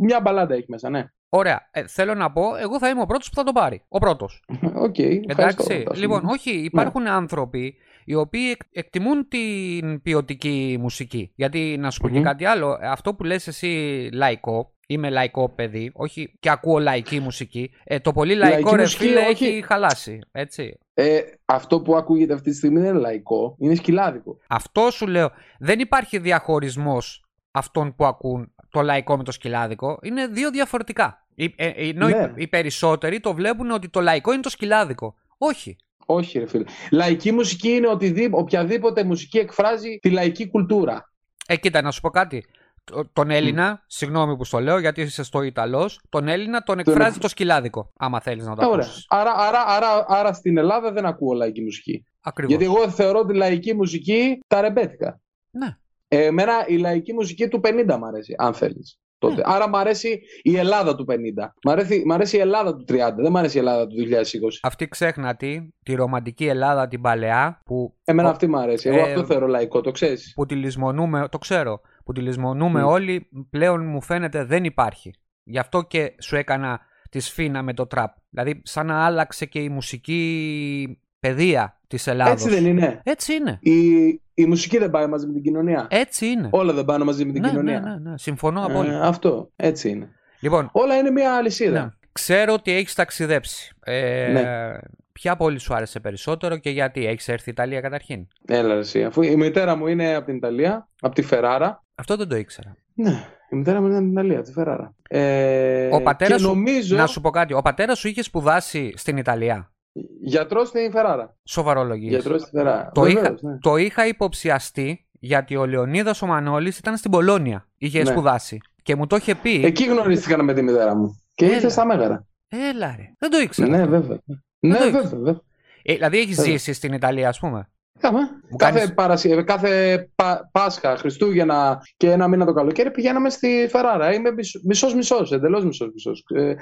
[0.00, 1.04] μια μπαλάντα έχει μέσα, ναι.
[1.32, 3.82] Ωραία, ε, θέλω να πω, εγώ θα είμαι ο πρώτος που θα το πάρει.
[3.88, 4.42] Ο πρώτος.
[4.86, 5.82] Οκ, ευχαριστώ, Εντάξει.
[5.82, 6.00] Τάσο.
[6.00, 7.74] Λοιπόν, όχι, υπάρχουν άνθρωποι
[8.04, 11.32] οι οποίοι εκ- εκτιμούν την ποιοτική μουσική.
[11.34, 12.24] Γιατί να σου πω και Μμμ.
[12.24, 17.70] κάτι άλλο, αυτό που λες εσύ λαϊκό, είμαι λαϊκό παιδί, όχι και ακούω λαϊκή μουσική.
[17.84, 19.44] Ε, το πολύ λαϊκό Λαϊκή ρε μουσική, φίλε όχι.
[19.46, 20.18] έχει χαλάσει.
[20.32, 20.78] Έτσι.
[20.94, 24.38] Ε, αυτό που ακούγεται αυτή τη στιγμή δεν είναι λαϊκό, είναι σκυλάδικο.
[24.48, 25.30] Αυτό σου λέω.
[25.58, 29.98] Δεν υπάρχει διαχωρισμός αυτών που ακούν το λαϊκό με το σκυλάδικο.
[30.02, 31.24] Είναι δύο διαφορετικά.
[31.34, 32.32] Οι- ε, Ενώ οι- Ναι.
[32.36, 35.14] οι περισσότεροι το βλέπουν ότι το λαϊκό είναι το σκυλάδικο.
[35.38, 35.76] Όχι.
[36.06, 36.64] Όχι, ρε φίλε.
[36.90, 41.12] Λαϊκή μουσική είναι οτιδή, οποιαδήποτε μουσική εκφράζει τη λαϊκή κουλτούρα.
[41.46, 42.44] Ε, κοίτα, να σου πω κάτι.
[42.84, 47.12] Το- Τον Έλληνα, συγγνώμη που στο λέω γιατί είσαι στο Ιταλός, τον Έλληνα τον εκφράζει
[47.14, 47.92] εκ- το σκυλάδικο.
[47.98, 48.84] Άμα θέλεις να το Ε, ωραία.
[48.84, 49.04] ακούσεις.
[49.08, 52.04] Άρα, άρα, άρα, άρα στην Ελλάδα δεν ακούω λαϊκή μουσική.
[52.20, 52.56] Ακριβώς.
[52.56, 55.20] Γιατί εγώ θεωρώ τη λαϊκή μουσική τα ρεμπέτικα.
[55.50, 55.76] Ναι.
[56.12, 58.98] Ε, εμένα η λαϊκή μουσική του 50 μ' αρέσει, αν θέλεις.
[59.18, 59.34] Τότε.
[59.34, 59.40] Ναι.
[59.44, 61.54] Άρα μ' αρέσει η Ελλάδα του 50.
[61.64, 63.22] Μ' αρέσει, μ' αρέσει η Ελλάδα του 30.
[63.22, 64.60] Δεν μ' αρέσει η Ελλάδα του 2020.
[64.62, 68.88] Αυτή ξέχνατη τη ρομαντική Ελλάδα την παλαιά που, Εμένα Ο- αυτή μ' αρέσει.
[68.88, 70.32] Εγώ Ε, αυτό θεωρώ λαϊκό, το ξέρεις.
[70.34, 72.86] που τη λησμονούμε, το ξέρω, που τη λησμονούμε Μμ.
[72.86, 75.14] όλοι πλέον μου φαίνεται δεν υπάρχει.
[75.42, 76.80] Γι' αυτό και σου έκανα
[77.10, 78.12] τη σφίνα με το τραπ.
[78.30, 82.32] Δηλαδή σαν να άλλαξε και η μουσική παιδεία της Ελλάδος.
[82.32, 83.00] Έτσι δεν είναι.
[83.04, 83.58] Έτσι είναι.
[83.62, 83.98] Η,
[84.34, 85.86] η μουσική δεν πάει μαζί με την κοινωνία.
[85.90, 86.48] Έτσι είναι.
[86.52, 87.80] Όλα δεν πάνε μαζί με την ναι, κοινωνία.
[87.80, 88.18] ναι, ναι, ναι.
[88.18, 89.02] Συμφωνώ Ε, απόλυτα.
[89.02, 89.50] αυτό.
[89.56, 90.08] Έτσι είναι.
[90.40, 91.80] Λοιπόν, Όλα είναι μια αλυσίδα.
[91.84, 91.90] Ναι.
[92.12, 93.72] Ξέρω ότι έχεις ταξιδέψει.
[93.84, 94.78] Ε, Ναι.
[95.12, 99.04] Ποια πόλη σου άρεσε περισσότερο και γιατί; Έχεις έρθει Ιταλία καταρχήν; Έλα, ρε, εσύ.
[99.04, 101.84] Αφού η μητέρα μου είναι από την Ιταλία, από τη Φεράρα.
[101.94, 102.76] Αυτό δεν το ήξερα.
[102.94, 104.94] Ναι, η μητέρα μου είναι από την Ιταλία, από τη Φεράρα.
[105.08, 107.52] Ε, Ο πατέρας και σου- νομίζω Να σου πω κάτι.
[107.54, 109.70] Ο πατέρας σου είχε σπουδάσει στην Ιταλία;
[110.20, 111.36] Γιατρός στην Φεράρα.
[111.44, 112.10] Σοβαρολογίες.
[112.10, 112.90] Γιατρός στην Φεράρα.
[112.94, 113.58] Το, είχα, Βεβαίως, ναι.
[113.58, 117.68] το είχα υποψιαστεί γιατί ο Λεωνίδας ο Μανώλης ήταν στην Πολώνια.
[117.76, 118.04] Είχε Ναι.
[118.10, 118.58] σπουδάσει.
[118.82, 119.64] Και μου το είχε πει.
[119.64, 121.22] Εκεί γνωρίστηκαν με τη μητέρα μου.
[121.34, 121.54] Και Έλα.
[121.54, 122.26] ήρθε στα Μέγαρα.
[122.48, 123.12] Έλα ρε.
[123.18, 123.68] Δεν το ήξερα.
[123.68, 124.18] Ναι, βέβαια.
[124.58, 125.00] Ναι, το βέβαια.
[125.00, 125.16] ήξερα.
[125.16, 125.40] βέβαια.
[125.82, 126.52] Ε, δηλαδή έχεις Βέβαια.
[126.52, 127.70] ζήσει στην Ιταλία, ας πούμε.
[128.00, 128.20] Κάμε.
[128.48, 129.44] Μου Κάθε, κάνεις- παρασυ...
[129.44, 130.48] κάθε πα...
[130.52, 134.12] Πάσχα, Χριστούγεννα και ένα μήνα το καλοκαίρι πηγαίναμε στη Φεράρα.
[134.14, 134.30] Είμαι
[134.64, 136.24] μισός μισός, εντελώς μισός μισός.
[136.34, 136.56] Ε, ε,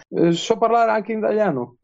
[0.48, 1.76] so parlare anche in italiano.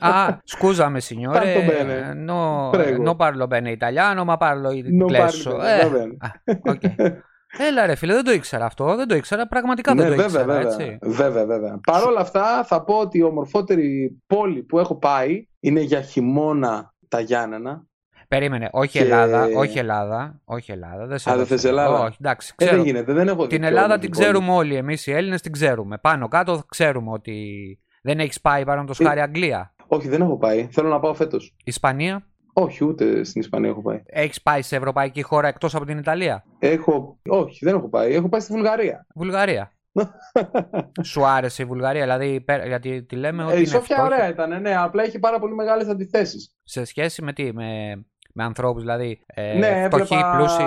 [0.00, 2.14] Ah, scusami signore, Tanto bene.
[2.14, 3.02] no, Prego.
[3.02, 5.56] non parlo bene italiano, ma parlo Non inglesso.
[5.56, 6.16] parli bene, va bene.
[6.26, 6.32] ah,
[6.72, 7.12] ok.
[7.58, 10.26] Έλα ρε φίλε, δεν το ήξερα αυτό, δεν το ήξερα, πραγματικά ναι, δεν το βέβαια,
[10.26, 10.98] ήξερα, βέβαια, έτσι.
[11.00, 11.80] βέβαια, βέβαια.
[11.86, 16.94] Παρ' όλα αυτά θα πω ότι η ομορφότερη πόλη που έχω πάει είναι για χειμώνα
[17.10, 17.84] τα Γιάννενα.
[18.28, 21.06] Περίμενε, όχι Και- Ελλάδα, όχι Ελλάδα, όχι Ελλάδα.
[21.06, 21.54] Δεν σε Α, δεν έδωσα.
[21.56, 22.76] θες Ελλάδα; Όχι, εντάξει, Ε, ξέρω.
[22.76, 24.32] δεν γίνεται, δεν έχω δει την και Ελλάδα όλες την τις πόλεις.
[24.32, 24.74] ξέρουμε όλοι.
[24.74, 25.98] Εμείς οι Έλληνες την ξέρουμε.
[25.98, 27.34] Πάνω κάτω ξέρουμε ότι
[28.02, 29.74] δεν έχεις πάει παραδείγματο Ε, χάρη Αγγλία.
[29.86, 30.68] Όχι, δεν έχω πάει.
[30.72, 31.54] Θέλω να πάω φέτος.
[31.64, 34.02] Ισπανία; Όχι, ούτε στην Ισπανία έχω πάει.
[34.06, 37.18] Έχεις πάει σε ευρωπαϊκή χώρα εκτός από την Ιταλία; Έχω...
[37.28, 38.14] Όχι, δεν έχω πάει.
[38.14, 39.06] Έχω πάει στη Βουλγαρία.
[39.14, 39.72] Βουλγαρία.
[41.02, 44.14] Σου άρεσε η Βουλγαρία, δηλαδή πέρα- γιατί τη λέμε ότι Ε, η είναι Σόφια φτώχεια.
[44.14, 46.54] ωραία ήταν, ναι, απλά έχει πάρα πολύ μεγάλες αντιθέσεις.
[46.62, 47.92] Σε σχέση με τι, με,
[48.34, 49.24] με ανθρώπους δηλαδή.
[49.26, 50.36] Ε, ναι, φτωχοί, έβλεπα...
[50.36, 50.64] πλούσιοι;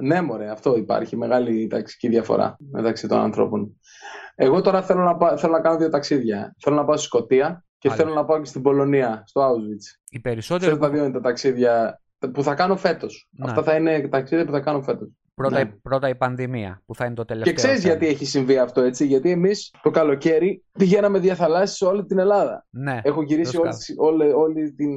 [0.00, 1.16] Ναι, μωρέ, αυτό υπάρχει.
[1.16, 3.80] Μεγάλη ταξική διαφορά μεταξύ των ανθρώπων.
[4.34, 6.54] Εγώ τώρα θέλω να, πά- θέλω να κάνω δύο ταξίδια.
[6.58, 8.02] Θέλω να πάω στη Σκωτία και Άλλος.
[8.02, 10.00] θέλω να πάω και στην Πολωνία, στο Auschwitz.
[10.10, 10.70] Οι περισσότεροι.
[10.72, 12.00] Αυτά τα δύο είναι τα ταξίδια
[12.32, 13.28] που θα κάνω φέτος.
[13.30, 13.50] Ναι.
[13.50, 15.08] Αυτά θα είναι ταξίδια που θα κάνω φέτος.
[15.34, 15.70] Πρώτα, Ναι.
[15.70, 17.52] η- πρώτα η πανδημία που θα είναι το τελευταίο.
[17.54, 17.92] Και ξέρεις θέμα.
[17.94, 19.06] γιατί έχει συμβεί αυτό έτσι.
[19.06, 22.66] Γιατί εμείς το καλοκαίρι πηγαίναμε διαθαλάσσει σε όλη την Ελλάδα.
[22.70, 23.00] Ναι.
[23.02, 23.60] Έχω γυρίσει Το
[23.96, 24.90] όλη, όλη, όλη την,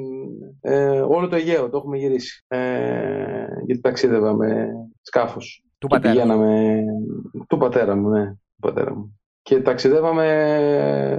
[0.61, 2.43] ε, όλο το Αιγαίο, το έχουμε γυρίσει.
[2.47, 4.67] Ε, γιατί ταξίδευα με
[5.01, 5.63] σκάφος.
[5.77, 6.13] Του Και πατέρα.
[6.13, 6.81] πηγαίναμε...
[7.47, 8.25] Του πατέρα μου, ναι.
[8.29, 9.19] Του πατέρα μου.
[9.47, 10.27] Και ταξιδεύαμε,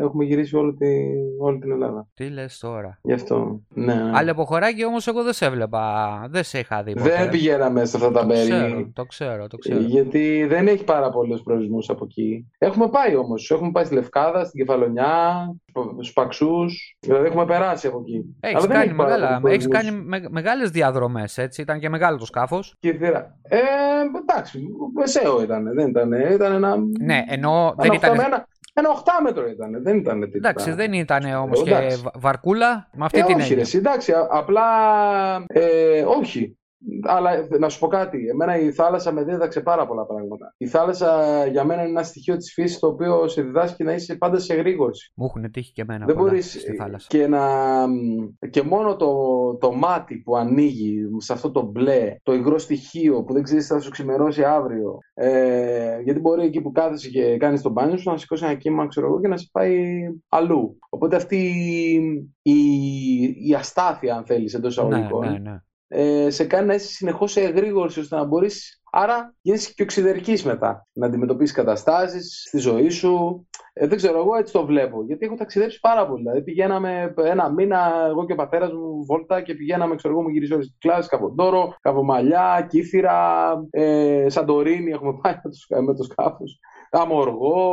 [0.01, 0.87] έχουμε γυρίσει όλη, τη,
[1.41, 2.07] όλη την Ελλάδα.
[2.15, 3.61] Τι λες τώρα; Γι' αυτό.
[3.69, 3.95] Ναι.
[3.95, 4.11] ναι.
[4.15, 6.27] Αλλά εποχωράκι όμως εγώ δεν σε έβλεπα.
[6.31, 6.93] Δεν σε είχα δει.
[6.95, 7.11] ποτέ.
[7.11, 8.51] Δεν πηγαίναμε σε αυτά τα Το μέρη.
[8.51, 9.81] ξέρω, το ξέρω, το ξέρω.
[9.81, 12.51] Γιατί δεν έχει πάρα πολλούς προορισμούς από εκεί.
[12.59, 13.51] Έχουμε πάει όμως.
[13.51, 15.11] Έχουμε πάει στη Λευκάδα, στην Κεφαλονιά,
[15.83, 16.97] στους Παξούς.
[17.01, 18.37] Δηλαδή έχουμε περάσει από εκεί.
[18.41, 19.99] Έχεις Αλλά δεν κάνει, έχει πάρα μεγάλα, πολλούς έχεις προορισμούς.
[20.11, 21.61] κάνει με, μεγάλες διαδρομές, έτσι.
[21.63, 22.75] Ήταν και μεγάλο το σκάφος.
[22.79, 23.37] Και η θύρα.
[23.43, 23.57] Ε,
[24.21, 24.63] εντάξει,
[24.95, 25.75] μεσαίο ήταν.
[25.75, 26.13] Δεν ήταν.
[26.13, 26.77] Ήταν ένα.
[27.01, 28.11] Ναι, ενώ δεν ένα, ήταν...
[28.11, 29.83] οχτά- ένα, ένα οχτάμετρο ήταν.
[29.83, 30.37] Δεν ήταν τίποτα.
[30.49, 32.01] Εντάξει, δεν ήταν όμως Ε, και εντάξει.
[32.03, 32.89] βα- βαρκούλα.
[32.93, 33.63] Με αυτή Ε, την όχι, ρε, έννοια.
[33.63, 34.63] εσύ, εντάξει, α- απλά
[35.47, 36.59] ε, όχι.
[37.03, 38.29] Αλλά να σου πω κάτι.
[38.29, 40.55] Εμένα η θάλασσα με δίδαξε πάρα πολλά πράγματα.
[40.57, 44.17] Η θάλασσα για μένα είναι ένα στοιχείο της φύσης το οποίο σε διδάσκει να είσαι
[44.17, 45.13] πάντα σε γρήγορση.
[45.15, 47.07] Μου έχουν τύχει και εμένα Δεν πολλά μπορείς στη θάλασσα.
[47.09, 47.41] και να.
[48.51, 49.13] και μόνο το,
[49.61, 53.81] το μάτι που ανοίγει σε αυτό το μπλε, το υγρό στοιχείο που δεν ξέρεις θα
[53.81, 54.99] σου ξημερώσει αύριο.
[55.15, 58.87] Ε, γιατί μπορεί εκεί που κάθεσαι και κάνεις το μπάνιο σου να σηκώσει ένα κύμα,
[58.87, 59.97] ξέρω εγώ, και να σε πάει
[60.29, 60.79] αλλού.
[60.89, 61.37] Οπότε αυτή
[62.43, 62.59] η,
[63.49, 65.59] η αστάθεια, αν θέλεις, εντός Ναι, εισαγωγικών, ναι, ναι.
[65.89, 68.81] Ε, σε κάνει να είσαι συνεχώς σε εγρήγορση ώστε να μπορείς.
[68.99, 70.87] Άρα γίνεσαι και οξυδερκής μετά.
[70.93, 73.47] Να αντιμετωπίσεις καταστάσεις στη ζωή σου.
[73.73, 75.05] Ε, δεν ξέρω, εγώ έτσι το βλέπω.
[75.05, 76.23] Γιατί έχω ταξιδέψει πάρα πολύ.
[76.23, 80.29] Δηλαδή πηγαίναμε ένα μήνα, εγώ και ο πατέρας μου, βόλτα και πηγαίναμε, ξέρω εγώ, μου
[80.29, 81.11] γυρίσει όλες τις κλάσεις.
[81.11, 86.45] Καβοντόρο, Καβομαλιά, Κύθυρα, ε, Σαντορίνη έχουμε πάει με το, με το σκάφο.
[86.91, 87.65] Αμοργό,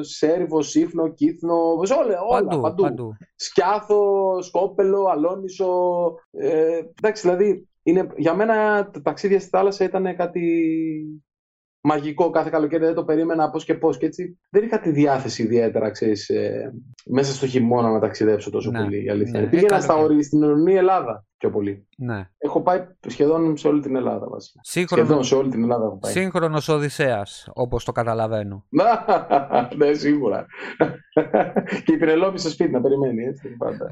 [0.00, 2.82] Σέρβο, Σύφνο, Κύθνο, σε όλα, όλα Παντού, παντού.
[2.82, 3.16] παντού.
[3.36, 4.02] Σκιάθο,
[4.42, 5.70] Σκόπελο, Αλόνισο.
[6.30, 8.54] Ε, εντάξει, δηλαδή είναι, για μένα
[8.92, 10.42] τα ταξίδια στη θάλασσα ήταν κάτι
[11.80, 12.30] μαγικό.
[12.30, 13.98] Κάθε καλοκαίρι δεν το περίμενα πώς και πώς.
[13.98, 16.72] Και έτσι δεν είχα τη διάθεση ιδιαίτερα, ξέρεις, ε,
[17.06, 19.04] μέσα στο χειμώνα να ταξιδέψω τόσο Ναι, πολύ.
[19.04, 19.32] Η αλήθεια.
[19.32, 19.38] ναι.
[19.38, 19.46] είναι.
[19.46, 20.14] Ε, Πήγαινα στα καλοκαίρι.
[20.14, 21.86] ορί, στην ορεινή Ελλάδα πιο πολύ.
[21.96, 22.28] Ναι.
[22.38, 24.60] Έχω πάει σχεδόν σε όλη την Ελλάδα βασικά.
[24.62, 26.12] Σύγχρονο, Σχεδόν σε όλη την Ελλάδα έχω πάει.
[26.12, 28.64] σύγχρονος Οδυσσέας, όπως το καταλαβαίνω.
[29.76, 30.46] ναι, σίγουρα.
[31.84, 33.90] και η Πινελόπη στο σπίτι να περιμένει, έτσι, πάντα.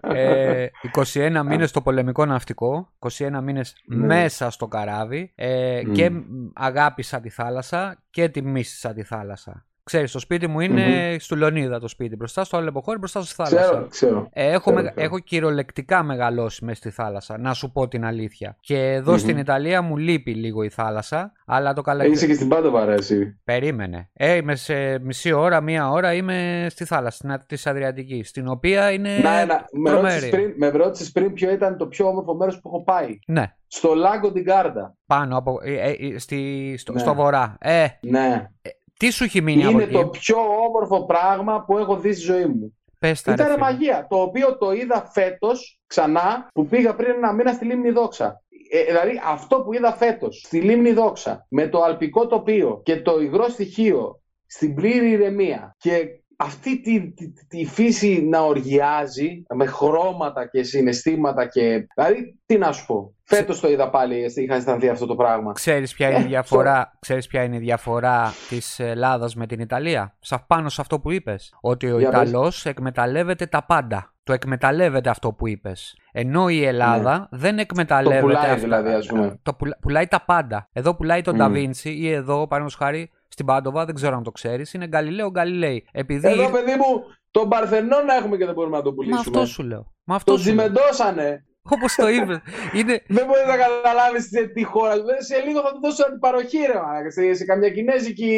[0.00, 0.66] ε,
[1.12, 4.06] 21 μήνες στο πολεμικό ναυτικό, 21 μήνες Ναι.
[4.06, 5.92] μέσα στο καράβι ε, Μμ.
[5.92, 6.22] και μ,
[6.54, 9.66] αγάπησα τη θάλασσα και τη μίσησα τη θάλασσα.
[9.90, 13.56] Ξέρεις, το σπίτι μου είναι στο Λονίδα το σπίτι, μπροστά στο Αλεποχώρι, μπροστά στη θάλασσα.
[13.68, 14.28] ξέρω, ξέρω.
[14.32, 15.06] Ε, έχω, Ξέρω, μεγα- ξέρω.
[15.06, 18.56] έχω κυριολεκτικά μεγαλώσει μέσα στη θάλασσα, να σου πω την αλήθεια.
[18.60, 19.18] Και εδώ Μμμ.
[19.18, 22.12] στην Ιταλία μου λείπει λίγο η θάλασσα, αλλά το καλοκαίρι.
[22.12, 23.38] Είσαι και στην Πάντοβα, ρε, εσύ.
[23.44, 24.08] Περίμενε.
[24.12, 29.18] Ε, είμαι σε μισή ώρα, μία ώρα είμαι στη θάλασσα της Αδριατικής, στην οποία είναι.
[29.18, 30.02] Να, να, με, τρομερή.
[30.14, 33.18] ρώτησες πριν, με ρώτησες πριν ποιο ήταν το πιο όμορφο μέρος που έχω πάει.
[33.26, 34.96] Ναι, Στο Λάγκο Ντιγκάρντα.
[35.06, 35.58] πάνω από.
[35.62, 36.98] ε, ε, στη, στο, Ναι.
[36.98, 37.56] στο βορρά.
[37.60, 38.50] Ε, Ναι.
[38.98, 39.92] Τι σου έχει μείνει από Είναι εκεί.
[39.92, 40.36] το πιο
[40.66, 42.78] όμορφο πράγμα που έχω δει στη ζωή μου.
[42.98, 43.58] Πες τα, ρε Ήταν φίλε.
[43.64, 44.06] μαγεία.
[44.08, 48.42] Το οποίο το είδα φέτος ξανά που πήγα πριν ένα μήνα στη Λίμνη Δόξα.
[48.70, 53.20] Ε, δηλαδή αυτό που είδα φέτος στη Λίμνη Δόξα με το αλπικό τοπίο και το
[53.20, 56.06] υγρό στοιχείο στην πλήρη ηρεμία και
[56.36, 61.86] αυτή τη, τη, τη φύση να οργιάζει με χρώματα και συναισθήματα και...
[61.94, 63.14] Δηλαδή, τι να σου πω.
[63.22, 65.52] Φέτος το είδα πάλι, είχα αισθανθεί αυτό το πράγμα.
[65.52, 69.60] Ξέρεις ποια είναι η Ε, διαφορά, ξέρεις ποια είναι η διαφορά της Ελλάδας με την
[69.60, 71.54] Ιταλία; Σα πάνω σε αυτό που είπες.
[71.60, 72.28] Ότι ο Για πες.
[72.28, 74.10] Ιταλός εκμεταλλεύεται τα πάντα.
[74.24, 75.96] Το εκμεταλλεύεται αυτό που είπες.
[76.12, 78.32] Ενώ η Ελλάδα δεν εκμεταλλεύεται Ναι.
[78.32, 78.62] Το πουλάει αυτά.
[78.62, 79.38] δηλαδή, ας πούμε.
[79.42, 80.68] Το πουλα- πουλάει τα πάντα.
[80.72, 81.38] Εδώ πουλάει τον Μμ.
[81.38, 85.86] Νταβίντσι ή εδώ, παραδείγματος χάρη, στην Πάντοβα, δεν ξέρω αν το ξέρεις, είναι Γκαλιλαίο Γκαλιλέη.
[85.92, 86.28] Επειδή...
[86.28, 89.20] Εδώ, παιδί μου, τον Παρθενώνα έχουμε και δεν μπορούμε να το Μα πουλήσουμε.
[89.20, 89.92] αυτό σου λέω.
[90.04, 90.64] Μα αυτό Το σου λέω.
[90.64, 91.44] τσιμεντώσανε.
[91.70, 92.42] Όπως το είπε.
[92.74, 94.94] Είναι, Δεν μπορείς να καταλάβεις σε τι χώρα.
[95.18, 98.30] Σε λίγο θα του δώσω αντιπαροχή, ρε μαλάκα, σε, σε καμιά κινέζικη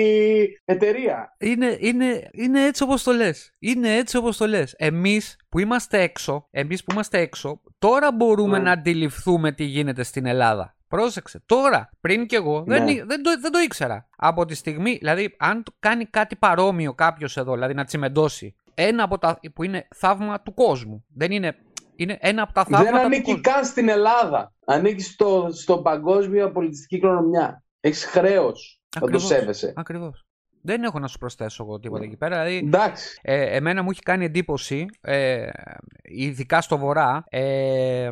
[0.64, 1.34] εταιρεία.
[1.38, 3.54] είναι, είναι, είναι έτσι όπως το λες.
[3.58, 4.74] Είναι έτσι όπως το λες.
[4.78, 8.64] Εμείς που είμαστε έξω, εμείς που είμαστε έξω, τώρα μπορούμε Ναι.
[8.64, 10.76] να αντιληφθούμε τι γίνεται στην Ελλάδα.
[10.88, 11.42] Πρόσεξε.
[11.46, 12.90] Τώρα, πριν κι εγώ, δεν, Ναι.
[12.90, 14.08] ή- δεν, το, δεν το ήξερα.
[14.16, 19.02] Από τη στιγμή, δηλαδή, αν το κάνει κάτι παρόμοιο κάποιος εδώ, δηλαδή να τσιμεντώσει, ένα
[19.02, 19.40] από τα.
[19.54, 21.04] που είναι θαύμα του κόσμου.
[21.14, 21.56] Δεν είναι.
[21.96, 23.40] Είναι ένα από τα θαύματα Δεν του ανήκει κόσμου.
[23.40, 24.52] καν στην Ελλάδα.
[24.66, 27.62] Ανήκει στο, στο παγκόσμιο πολιτιστική κληρονομιά.
[27.80, 29.26] Έχεις χρέος να το Ακριβώς.
[29.26, 29.72] σέβεσαι.
[29.76, 30.26] Ακριβώς.
[30.68, 32.44] Δεν έχω να σου προσθέσω εγώ τίποτα εκεί πέρα.
[32.44, 33.18] Δηλαδή, Εντάξει.
[33.22, 35.46] Ε, εμένα μου έχει κάνει εντύπωση, ε,
[36.02, 38.08] ειδικά στο βορρά, ε,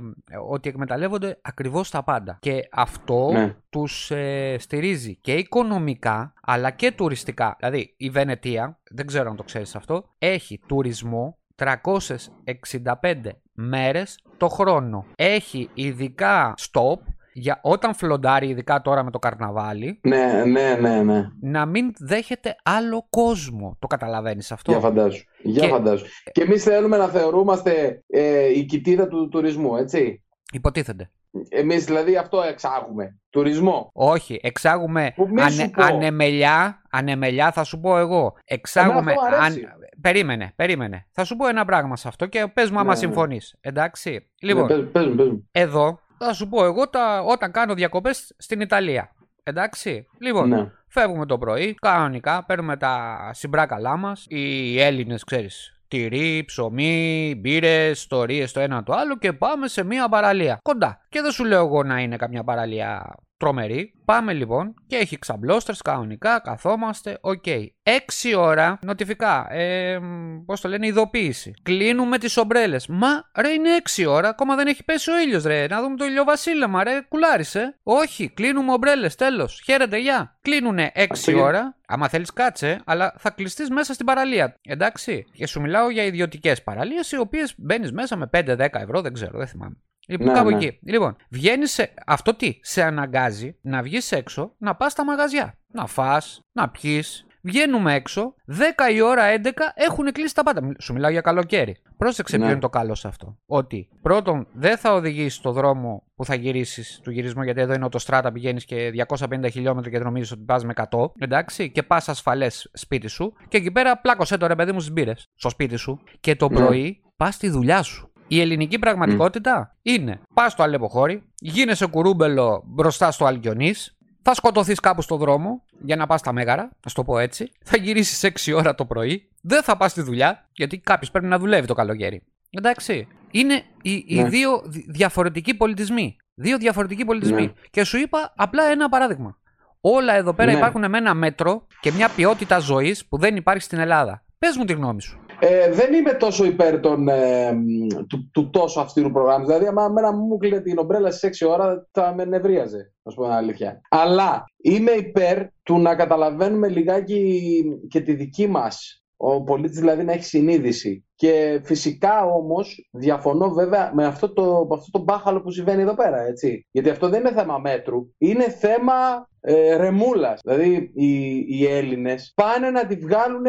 [0.49, 2.39] ότι εκμεταλλεύονται ακριβώς τα πάντα.
[2.41, 3.55] Και αυτό Ναι.
[3.71, 7.57] τους ε, στηρίζει και οικονομικά, αλλά και τουριστικά.
[7.59, 15.07] Δηλαδή, η Βενετία, δεν ξέρω αν το ξέρεις αυτό, έχει τουρισμό 365 μέρες το χρόνο.
[15.17, 16.99] Έχει ειδικά stop
[17.39, 21.29] για όταν φλοντάρει, ειδικά τώρα με το καρναβάλι, Ναι, ναι, ναι, ναι.
[21.41, 23.77] να μην δέχεται άλλο κόσμο.
[23.79, 25.25] Το καταλαβαίνεις αυτό; Για φαντάσου.
[25.43, 26.05] Για Και- φαντάσου.
[26.33, 30.25] Και εμείς θέλουμε να θεωρούμαστε ε, η κοιτίδα του τουρισμού, έτσι.
[30.53, 31.11] Υποτίθεται.
[31.49, 33.19] Εμείς δηλαδή αυτό εξάγουμε.
[33.31, 33.91] Τουρισμό.
[33.93, 35.83] Όχι, εξάγουμε Που μη σου ανε, πω.
[35.85, 38.35] ανεμελιά, ανεμελιά θα σου πω εγώ.
[38.45, 38.99] Εξάγουμε...
[38.99, 39.67] Εμένα αυτό μου αρέσει.
[40.01, 41.07] Περίμενε, περίμενε.
[41.13, 42.97] Θα σου πω ένα πράγμα σε αυτό και πες μου άμα Ναι, ναι.
[43.07, 43.57] συμφωνείς.
[43.61, 44.31] Εντάξει.
[44.43, 45.49] Λοιπόν, Ναι, πες, πες μου, πες μου.
[45.53, 49.11] εδώ θα σου πω εγώ τα, όταν κάνω διακοπές στην Ιταλία.
[49.43, 50.07] Εντάξει.
[50.19, 50.71] Λοιπόν, Ναι.
[50.89, 54.25] φεύγουμε το πρωί, κανονικά, παίρνουμε τα συμπράγκαλά μας.
[54.29, 60.09] Οι Έλληνες, ξέρεις, τυρί, ψωμί, μπύρες, ιστορίες το ένα το άλλο και πάμε σε μια
[60.09, 60.59] παραλία.
[60.63, 61.01] Κοντά.
[61.09, 63.93] Και δεν σου λέω εγώ να είναι καμιά παραλία τρομερή.
[64.05, 67.45] Πάμε λοιπόν και έχει ξαπλώστρες κανονικά, καθόμαστε, οκ.
[67.83, 69.99] 6 ώρα, notifica, ε,
[70.47, 71.55] πώς το λένε, ειδοποίηση.
[71.63, 72.87] Κλείνουμε τις ομπρέλες.
[72.87, 73.09] Μα
[73.39, 76.85] ρε είναι 6 ώρα, ακόμα δεν έχει πέσει ο ήλιος ρε, να δούμε το ηλιοβασίλεμα
[76.85, 77.79] ρε, κουλάρισε.
[77.83, 79.63] Όχι, κλείνουμε ομπρέλες, τέλος.
[79.65, 80.39] Χαίρετε, γεια.
[80.43, 84.55] Κλείνουνε 6 Αυτό για- ώρα, άμα θέλεις κάτσε, αλλά θα κλειστείς μέσα στην παραλία.
[84.63, 85.25] Εντάξει.
[85.33, 89.39] Και σου μιλάω για ιδιωτικές παραλίες, οι οποίες μπαίνεις μέσα με 5-10 ευρώ, δεν ξέρω,
[89.39, 89.77] δεν θυμάμαι.
[90.07, 90.57] Λοιπόν, Ναι, κάπου ναι.
[90.57, 90.79] εκεί.
[90.83, 91.95] Λοιπόν, βγαίνεις σε.
[92.07, 95.59] Αυτό τι, σε αναγκάζει να βγεις έξω, να πας στα μαγαζιά.
[95.73, 96.19] Να φά,
[96.53, 97.21] να πιεις.
[97.43, 100.69] Βγαίνουμε έξω, 10 η ώρα 11 έχουν κλείσει τα πάντα.
[100.81, 101.77] Σου μιλάω για καλοκαίρι.
[101.97, 102.43] Πρόσεξε Ναι.
[102.43, 103.39] ποιο είναι το καλό σε αυτό.
[103.47, 107.85] Ότι πρώτον δεν θα οδηγήσει στο δρόμο που θα γυρίσεις του γυρισμού, γιατί εδώ είναι
[107.85, 111.13] οτοστράτα, πηγαίνεις και 250 χιλιόμετρα και νομίζεις ότι πας με 100.
[111.19, 113.33] Εντάξει, και πας ασφαλές σπίτι σου.
[113.49, 116.01] Και εκεί πέρα πλάκωσέ το ρε παιδί μου στις μπύρες, στο σπίτι σου.
[116.21, 116.57] Και το Ναι.
[116.57, 118.11] πρωί πας στη δουλειά σου.
[118.29, 125.03] Η ελληνική πραγματικότητα είναι πας στο Αλεποχώρι, γίνεσαι κουρούμπελο μπροστά στο Αλκιονής, θα σκοτωθείς κάπου
[125.03, 127.51] στο δρόμο για να πας στα Μέγαρα, να σου το πω έτσι.
[127.65, 131.39] Θα γυρίσεις 6 ώρα το πρωί, δεν θα πας στη δουλειά, γιατί κάποιος πρέπει να
[131.39, 132.23] δουλεύει το καλοκαίρι.
[132.51, 133.09] Εντάξει.
[133.31, 134.29] Είναι οι, οι Ναι.
[134.29, 136.17] δύο δι- διαφορετικοί πολιτισμοί.
[136.35, 137.43] Δύο διαφορετικοί πολιτισμοί.
[137.43, 137.53] Ναι.
[137.71, 139.37] Και σου είπα απλά ένα παράδειγμα.
[139.81, 140.57] Όλα εδώ πέρα Ναι.
[140.57, 144.25] υπάρχουν με ένα μέτρο και μια ποιότητα ζωής που δεν υπάρχει στην Ελλάδα.
[144.39, 145.21] Πες μου τη γνώμη σου.
[145.39, 149.47] Ε, δεν είμαι τόσο υπέρ των, ε, μ, του, του τόσο αυστηρού προγράμματος.
[149.47, 153.17] Δηλαδή, άμα εμένα μου κλείνει την ομπρέλα στις 6 ώρα, θα με νευρίαζε, να σου
[153.17, 153.81] πω την αλήθεια.
[153.89, 159.05] Αλλά είμαι υπέρ του να καταλαβαίνουμε λιγάκι και τη δική μας.
[159.17, 161.06] Ο πολίτης δηλαδή να έχει συνείδηση.
[161.19, 165.95] Και φυσικά όμως διαφωνώ βέβαια με αυτό το, με αυτό το μπάχαλο που συμβαίνει εδώ
[165.95, 166.21] πέρα.
[166.21, 166.67] Έτσι.
[166.71, 168.15] Γιατί αυτό δεν είναι θέμα μέτρου.
[168.19, 170.41] Είναι θέμα ε, ρεμούλας.
[170.45, 173.47] Δηλαδή οι, οι Έλληνες πάνε να τη βγάλουν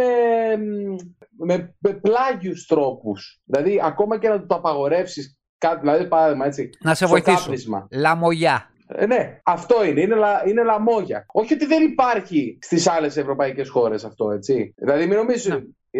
[1.37, 3.41] με, με πλάγιους τρόπους.
[3.45, 7.37] Δηλαδή ακόμα και να του το απαγορεύσεις κάτι, δηλαδή παράδειγμα έτσι, Να σε στο βοηθήσω.
[7.37, 7.87] κάπνισμα.
[7.91, 8.71] Λαμογιά.
[8.87, 10.01] Ε, ναι, αυτό είναι.
[10.01, 11.25] Είναι, λα, είναι λαμόγια.
[11.27, 14.73] Όχι ότι δεν υπάρχει στις άλλες ευρωπαϊκές χώρες αυτό, έτσι.
[14.77, 15.53] Δηλαδή μην νομίζεις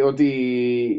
[0.06, 0.24] ότι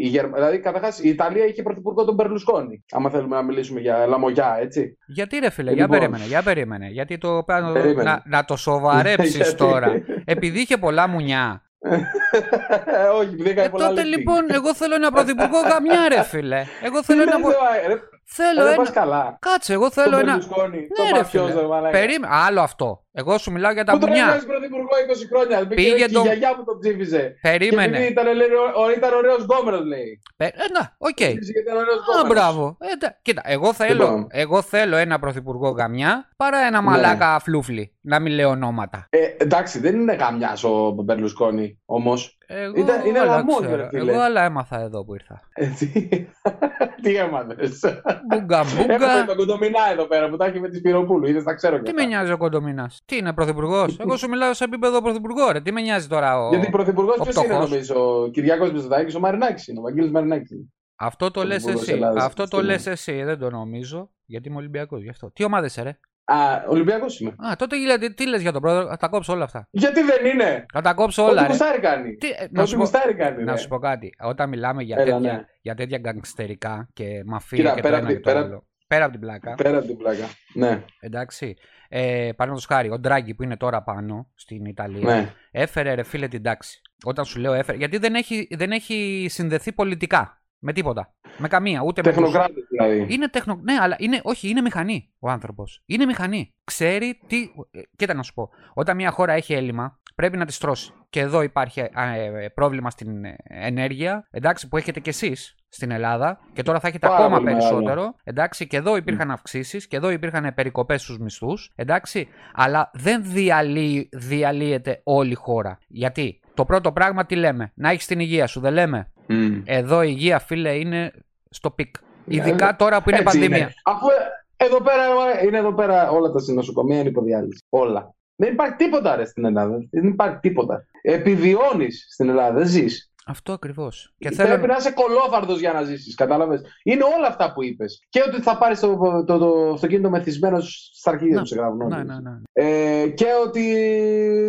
[0.01, 0.35] η Γερμα...
[0.37, 2.85] Δηλαδή καταρχάς η Ιταλία είχε πρωθυπουργό τον Μπερλουσκόνη.
[2.91, 4.99] Άμα θέλουμε να μιλήσουμε για λαμογιά, έτσι.
[5.07, 5.99] Γιατί ρε φίλε, Ε, για λοιπόν.
[5.99, 6.87] περίμενε, για περίμενε.
[6.89, 8.03] Γιατί το πάνω Περίμενε.
[8.03, 9.93] να, να το σοβαρέψεις Γιατί; τώρα.
[10.25, 11.63] Επειδή είχε πολλά μουνιά.
[13.19, 14.07] Όχι, επειδή έκανε Ε, πολλά τότε lifting.
[14.17, 16.65] λοιπόν, εγώ θέλω ένα πρωθυπουργό γαμιά, ρε φίλε.
[16.83, 17.99] Εγώ Τι θέλω λες, ένα.
[18.37, 19.01] Προ- ρε, ρε, Θέλω ρε, πας ένα.
[19.01, 19.39] καλά.
[19.41, 20.33] Κάτσε, εγώ θέλω Τον ένα.
[20.33, 21.61] Μπερλουσκόνη, τον Ναι, ρε μαφιόζο, φίλε.
[21.61, 21.99] ρε μαλάκα.
[21.99, 22.35] Περίμενε.
[22.47, 23.03] Άλλο αυτό.
[23.13, 24.23] Εγώ σου μιλάω για τα Πού τον μουνιά.
[24.25, 25.67] έβγαλες πρωθυπουργό 20 χρόνια.
[25.67, 27.19] Πήγε Πήγε και το- η γιαγιά μου τον ψήφιζε.
[27.43, 28.05] Και επειδή Περίμενε.
[28.07, 30.21] ήταν, λέει, ο- ήταν ωραίος γκόμενος, λέει.
[30.37, 31.15] Πε- Ε, να, οκ.
[31.15, 32.29] Ψήφιζε γιατί ήταν ωραίος Α, γκόμενος.
[32.29, 32.77] μπράβο.
[32.81, 34.27] Ε, ντα- κοίτα, εγώ θέλω, Λοιπόν.
[34.31, 36.87] εγώ θέλω ένα πρωθυπουργό γαμιά παρά ένα Ναι.
[36.87, 37.97] μαλάκα φλούφλι.
[38.01, 39.07] Να μην λέω ονόματα.
[39.11, 42.38] Ε, εντάξει, δεν είναι γαμιάς ο Μπερλουσκόνη, όμως.
[42.51, 43.77] Εγώ Ήταν- είναι άλλα λαμόγιο, ξέρω.
[43.83, 44.13] ρε φίλε.
[44.13, 45.41] Εγώ άλλα έμαθα εδώ που ήρθα.
[45.55, 46.09] Ε, τι-
[47.03, 47.81] Τι έμαθες;
[48.29, 48.95] Μπούγκα μπούγκα.
[48.95, 51.27] Έχουμε τον Κοντομινά εδώ πέρα που τα έχει με τη Σπυροπούλου.
[51.27, 52.15] Είδες, τα ξέρω Τι και με αυτά.
[52.15, 55.61] νοιάζει ο Κοντομινάς; Τι είναι πρωθυπουργός; Εγώ σου μιλάω σε επίπεδο πρωθυπουργό, ρε.
[55.61, 56.49] Τι με νοιάζει τώρα ο.
[56.49, 57.71] Γιατί πρωθυπουργός ο ποιος είναι, πτωχός.
[57.71, 60.73] νομίζω, ο Κυριάκος Μητσοτάκης, ο Μαρινάκης είναι, ο Βαγγέλης Μαρινάκη.
[60.97, 61.93] Αυτό το λες Πρωθυπουργός εσύ.
[61.97, 63.19] Ελλάδας Αυτό αυτή το τη λες στιγμή.
[63.19, 64.11] εσύ, δεν το νομίζω.
[64.25, 65.31] Γιατί είμαι Ολυμπιακός, γι' αυτό.
[65.33, 65.99] Τι ομάδες είσαι, ρε;
[66.33, 67.31] Α, Ολυμπιακός είμαι.
[67.31, 69.69] Α, τότε δηλαδή, τι λες για τον πρόεδρο, θα τα κόψω όλα αυτά.
[69.71, 71.49] Γιατί δεν είναι; Θα τα κόψω Ό,τι όλα, ρε.
[71.49, 72.15] κουστάρι κάνει.
[72.17, 73.45] Τι, ε, να, Ό,τι σου πω, κουστάρι κάνει.
[73.45, 73.59] να ρε.
[73.59, 74.15] σου πω κάτι.
[74.23, 75.45] Όταν μιλάμε για, Έλα, τέτοια, ναι.
[75.61, 78.45] για τέτοια γκαγκστερικά και μαφία Κοίτα, και πέρα το ένα απ' και τη- το πέρα-
[78.45, 78.67] άλλο.
[78.87, 79.55] Πέρα από την πλάκα.
[79.55, 80.25] Πέρα από την πλάκα.
[80.55, 81.57] Ναι, Εντάξει.
[81.89, 81.99] Ε,
[82.37, 85.33] Παραδείγματος χάρη, ο Ντράγκη που είναι τώρα πάνω στην Ιταλία ναι.
[85.51, 86.81] έφερε ρε φίλε την τάξη.
[87.05, 87.79] Όταν σου λέω έφερε.
[87.79, 91.15] Γιατί δεν έχει, δεν έχει συνδεθεί πολιτικά με τίποτα.
[91.39, 91.83] Με καμία.
[91.85, 93.15] Ούτε με τους- Τεχνοκράτη δηλαδή.
[93.15, 93.61] Είναι τεχνο...
[93.63, 94.21] Ναι, αλλά είναι...
[94.23, 95.83] όχι, είναι μηχανή ο άνθρωπος.
[95.87, 96.55] Είναι μηχανή.
[96.65, 97.37] Ξέρει τι.
[97.71, 98.51] ε, Κοίτα να σου πω.
[98.75, 100.93] Όταν μια χώρα έχει έλλειμμα, πρέπει να τη στρώσει.
[101.11, 105.91] Και εδώ υπάρχει α, ε, πρόβλημα στην ε, ενέργεια, εντάξει, που έχετε κι εσείς στην
[105.91, 107.69] Ελλάδα και τώρα θα έχετε Πάρα ακόμα πολύ μεγάλο.
[107.69, 108.15] περισσότερο.
[108.25, 111.73] Εντάξει, και εδώ υπήρχαν αυξήσεις και εδώ υπήρχαν περικοπές στους μισθούς.
[111.75, 115.79] Εντάξει, αλλά δεν διαλύει, διαλύεται όλη η χώρα.
[115.89, 119.61] Γιατί; Το πρώτο πράγμα τι λέμε, να έχεις την υγεία σου, δεν λέμε; Μμ.
[119.65, 121.13] Εδώ η υγεία, φίλε, είναι
[121.51, 121.95] στο peak.
[122.25, 123.59] Ειδικά τώρα που είναι Ε, Έτσι πανδημία.
[123.59, 123.73] είναι.
[123.85, 125.03] Αφού ε, εδώ πέρα,
[125.41, 127.63] ε, είναι εδώ πέρα όλα τα νοσοκομεία είναι υποδιάλυση.
[127.69, 128.15] Όλα.
[128.37, 129.79] Δεν υπάρχει τίποτα ρε στην Ελλάδα.
[129.91, 130.85] Δεν υπάρχει τίποτα.
[131.03, 133.13] Επιβιώνεις στην Ελλάδα, δεν ζεις.
[133.27, 134.15] Αυτό ακριβώς.
[134.19, 134.67] Και Πρέπει θέλω.
[134.67, 136.15] να είσαι κολόφαρδος για να ζήσεις.
[136.15, 138.03] Κατάλαβες; Είναι όλα αυτά που είπες.
[138.09, 140.61] Και ότι θα πάρεις το, το, το αυτοκίνητο μεθυσμένο
[140.93, 141.97] στα αρχίδια Να, τους σε γραμμένο.
[141.97, 142.31] Ναι, ναι, ναι.
[142.53, 143.63] Ε, και ότι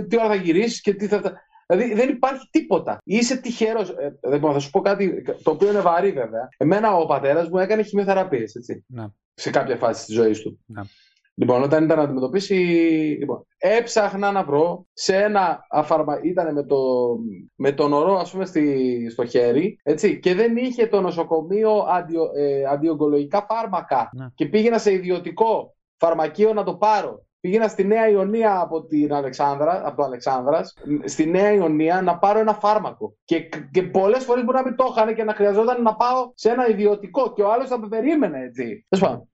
[0.09, 1.21] τι ώρα θα γυρίσεις και τι θα.
[1.69, 2.97] Δηλαδή δεν υπάρχει τίποτα.
[3.03, 3.89] Είσαι τυχερός.
[3.89, 6.47] Ε, λοιπόν, θα σου πω κάτι το οποίο είναι βαρύ βέβαια.
[6.57, 8.85] Εμένα ο πατέρας μου έκανε χημειοθεραπείες, έτσι.
[8.87, 9.05] Ναι.
[9.33, 10.59] Σε κάποια φάση της ζωής του.
[10.65, 10.81] Ναι.
[11.33, 12.55] Λοιπόν, όταν ήταν να αντιμετωπίσει.
[13.19, 16.19] Λοιπόν, έψαχνα να βρω σε ένα αφαρμα...
[16.23, 16.77] ήταν με, το,
[17.55, 22.31] με τον ορό, ας πούμε, στη, στο χέρι, έτσι, και δεν είχε το νοσοκομείο αντιο,
[22.35, 24.09] ε, αντιογκολογικά φάρμακα.
[24.13, 24.27] Ναι.
[24.35, 27.25] Και πήγαινα σε ιδιωτικό φαρμακείο να το πάρω.
[27.39, 30.73] Πήγαινα στη Νέα Ιωνία από την Αλεξάνδρα, από το Αλεξάνδρας,
[31.05, 33.15] στη Νέα Ιωνία να πάρω ένα φάρμακο.
[33.25, 36.49] Και, και πολλές φορές μπορεί να μην το είχαν και να χρειαζόταν να πάω σε
[36.49, 38.85] ένα ιδιωτικό και ο άλλος θα με περίμενε έτσι.
[38.89, 39.29] Τέλος πάντων.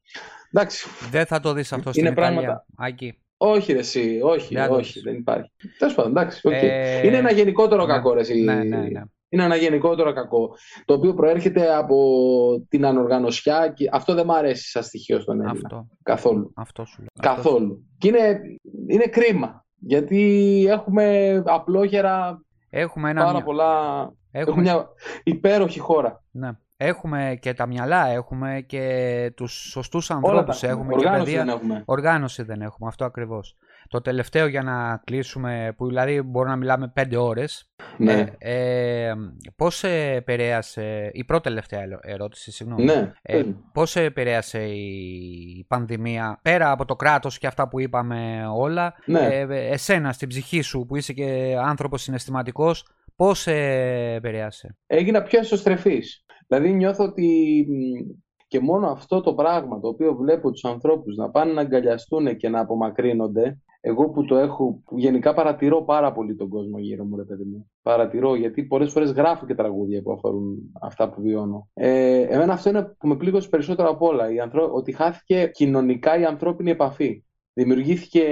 [0.51, 0.87] Εντάξει.
[1.11, 2.31] Δεν θα το δεις αυτό στην Είναι Ιταλία.
[2.31, 2.65] πράγματα.
[2.77, 3.19] Άκη.
[3.37, 5.01] Όχι, ρε, εσύ, όχι, Δεν θα το όχι, δεις.
[5.03, 5.51] δεν υπάρχει.
[5.77, 6.47] Τέλος πάντων, εντάξει.
[6.47, 6.53] οκ.
[6.53, 8.41] Ε, Είναι ένα γενικότερο ναι, κακό, ρε, εσύ.
[8.41, 9.01] Ναι, ναι, ναι.
[9.35, 10.49] Είναι ένα γενικότερο κακό.
[10.85, 11.97] Το οποίο προέρχεται από
[12.69, 15.51] την ανοργανωσιά και αυτό δεν μ' αρέσει σαν στοιχείο στον Έλληνα.
[15.51, 16.51] Αυτό, Καθόλου.
[16.55, 17.09] αυτό σου λέω.
[17.19, 17.85] Αυτό σου- Καθόλου.
[17.97, 18.39] Και είναι,
[18.87, 19.65] είναι κρίμα.
[19.79, 20.21] Γιατί
[20.69, 23.21] έχουμε απλόχερα Έχουμε ένα.
[23.21, 23.73] πάρα μυα- πολλά.
[24.31, 24.51] Έχουμε...
[24.51, 24.87] Έχουμε μια
[25.23, 26.23] υπέροχη χώρα.
[26.31, 26.49] Ναι.
[26.77, 31.45] Έχουμε και τα μυαλά, έχουμε και τους σωστούς Όλα ανθρώπους, τα έχουμε και Οργάνωση παιδεία.
[31.45, 31.83] δεν έχουμε.
[31.85, 33.55] Οργάνωση δεν έχουμε, αυτό ακριβώς.
[33.89, 38.25] Το τελευταίο για να κλείσουμε, που δηλαδή μπορούμε να μιλάμε πέντε ώρες, Ναι.
[38.37, 39.13] ε, ε,
[39.55, 42.83] πώς σε επηρέασε, η πρώτη τελευταία ελο- ερώτηση, συγγνώμη.
[42.83, 43.11] ναι.
[43.21, 48.93] Ε, πώς σε επηρέασε η πανδημία, πέρα από το κράτος και αυτά που είπαμε όλα,
[49.05, 49.19] ναι.
[49.19, 53.53] ε, εσένα στην ψυχή σου που είσαι και άνθρωπος συναισθηματικός, πώς σε
[54.13, 56.25] επηρέασε; έγινα πιο εσωστρεφής.
[56.47, 57.73] Δηλαδή νιώθω ότι μ,
[58.47, 62.49] και μόνο αυτό το πράγμα το οποίο βλέπω τους ανθρώπους να πάνε να αγκαλιαστούν και
[62.49, 67.15] να απομακρύνονται εγώ που το έχω, που γενικά παρατηρώ πάρα πολύ τον κόσμο γύρω μου,
[67.15, 67.71] ρε παιδί μου.
[67.81, 71.69] Παρατηρώ, γιατί πολλές φορές γράφω και τραγούδια που αφορούν αυτά που βιώνω.
[71.73, 74.31] Ε, εμένα αυτό είναι που με πλήγωσε περισσότερο απ' όλα.
[74.31, 74.69] Η ανθρω...
[74.73, 77.23] Ότι χάθηκε κοινωνικά η ανθρώπινη επαφή.
[77.53, 78.23] Δημιουργήθηκε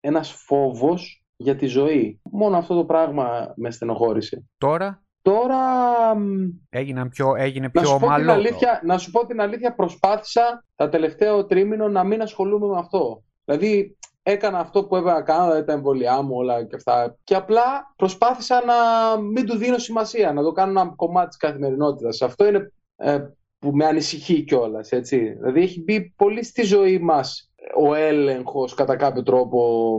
[0.00, 2.20] ένας φόβος για τη ζωή.
[2.22, 4.44] Μόνο αυτό το πράγμα με στενοχώρησε.
[4.58, 8.32] Τώρα Τώρα μ, έγιναν πιο, έγινε να πιο σου, πω την ομαλό.
[8.32, 13.22] αλήθεια, να σου πω την αλήθεια, προσπάθησα τα τελευταίο τρίμηνο να μην ασχολούμαι με αυτό.
[13.44, 17.16] Δηλαδή, έκανα αυτό που έπρεπε να κάνω, δηλαδή τα εμβολιά μου, όλα και αυτά.
[17.24, 18.74] Και απλά προσπάθησα να
[19.20, 22.22] μην του δίνω σημασία, να το κάνω ένα κομμάτι της καθημερινότητας.
[22.22, 23.18] Αυτό είναι ε,
[23.58, 25.18] που με ανησυχεί κιόλας, έτσι.
[25.18, 29.98] Δηλαδή, έχει μπει πολύ στη ζωή μας ο έλεγχος κατά κάποιο τρόπο,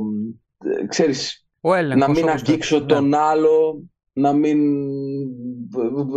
[0.65, 2.85] ε, ξέρεις, Ο έλεγχος, να μην όπως το- αγγίξω ναι.
[2.85, 3.83] τον άλλο,
[4.19, 4.59] να μην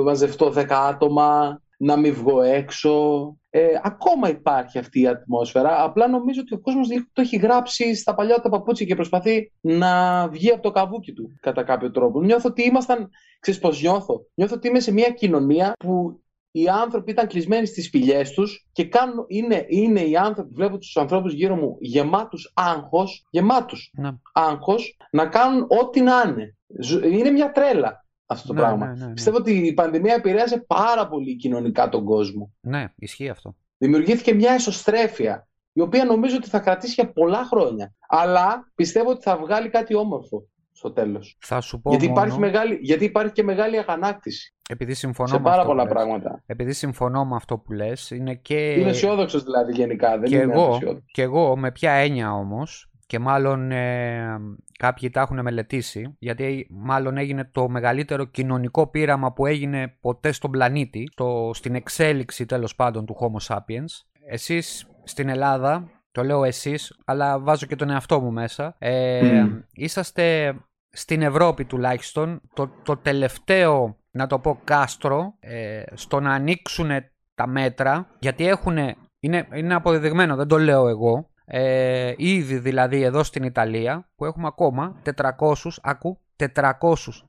[0.05, 3.37] μαζευτώ δέκα άτομα, να μην βγω έξω.
[3.51, 5.83] Ε, ακόμα υπάρχει αυτή η ατμόσφαιρα.
[5.83, 9.53] Απλά νομίζω ότι ο κόσμος το έχει γράψει στα παλιά του τα παπούτσια και προσπαθεί
[9.61, 12.23] να βγει από το καβούκι του κατά κάποιο τρόπο.
[12.23, 14.27] Νιώθω ότι ήμασταν, ξέρεις πώς νιώθω.
[14.35, 16.22] Νιώθω ότι είμαι σε μια κοινωνία που
[16.53, 20.97] οι άνθρωποι ήταν κλεισμένοι στις σπηλιές τους και κάνουν, είναι, είναι οι άνθρωποι, βλέπω τους
[20.97, 24.11] ανθρώπους γύρω μου γεμάτους άγχος, γεμάτους Ναι.
[24.33, 26.57] άγχος να κάνουν ό,τι να είναι.
[26.81, 28.87] Ζω- Είναι μια τρέλα αυτό το Ναι, πράγμα.
[28.87, 29.13] ναι, ναι, ναι.
[29.13, 32.53] Πιστεύω ότι η πανδημία επηρέασε πάρα πολύ κοινωνικά τον κόσμο.
[32.61, 33.57] Ναι, ισχύει αυτό.
[33.79, 37.95] Δημιουργήθηκε μια εσωστρέφεια, η οποία νομίζω ότι θα κρατήσει για πολλά χρόνια.
[38.09, 41.37] Αλλά πιστεύω ότι θα βγάλει κάτι όμορφο στο τέλος.
[41.41, 45.37] Θα σου πω Γιατί μόνο, υπάρχει, μεγάλη, γιατί υπάρχει και μεγάλη αγανάκτηση επειδή συμφωνώ σε
[45.37, 46.03] με πάρα αυτό πολλά που λες.
[46.03, 46.43] πράγματα.
[46.47, 48.73] Επειδή συμφωνώ με αυτό που λες, είναι και...
[48.73, 50.19] Είμαι αισιόδοξος δηλαδή γενικά.
[50.19, 51.11] Δεν και είμαι εγώ, απεσιόδοξος.
[51.13, 54.39] και εγώ με ποια έννοια όμως και μάλλον ε,
[54.79, 60.51] κάποιοι τα έχουν μελετήσει γιατί μάλλον έγινε το μεγαλύτερο κοινωνικό πείραμα που έγινε ποτέ στον
[60.51, 66.99] πλανήτη στο, στην εξέλιξη τέλος πάντων του Homo sapiens εσείς στην Ελλάδα, το λέω εσείς,
[67.05, 69.61] αλλά βάζω και τον εαυτό μου μέσα, ε, Μμμ.
[69.73, 70.55] είσαστε
[70.91, 76.91] στην Ευρώπη τουλάχιστον το, το τελευταίο, να το πω, κάστρο ε, στο να ανοίξουν
[77.35, 78.77] τα μέτρα, γιατί έχουν,
[79.21, 84.47] είναι, είναι αποδεδειγμένο, δεν το λέω εγώ, ε, ήδη δηλαδή εδώ στην Ιταλία, που έχουμε
[84.47, 84.97] ακόμα
[85.39, 86.21] 400, άκου,
[86.55, 86.73] 400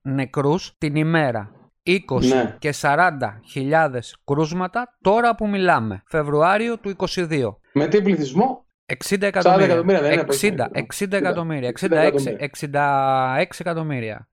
[0.01, 1.51] νεκρούς την ημέρα.
[1.85, 2.55] 20 Ναι.
[2.59, 3.09] και 40
[3.49, 7.55] χιλιάδες κρούσματα τώρα που μιλάμε, Φεβρουάριο του 22.
[7.73, 9.65] Με τι πληθυσμό, 60 εκατομμύρια.
[9.65, 10.27] εκατομμύρια δεν είναι, 60,
[10.71, 11.01] πες.
[11.01, 11.69] 60 εκατομμύρια.
[11.69, 14.29] 60 66, 66 εκατομμύρια.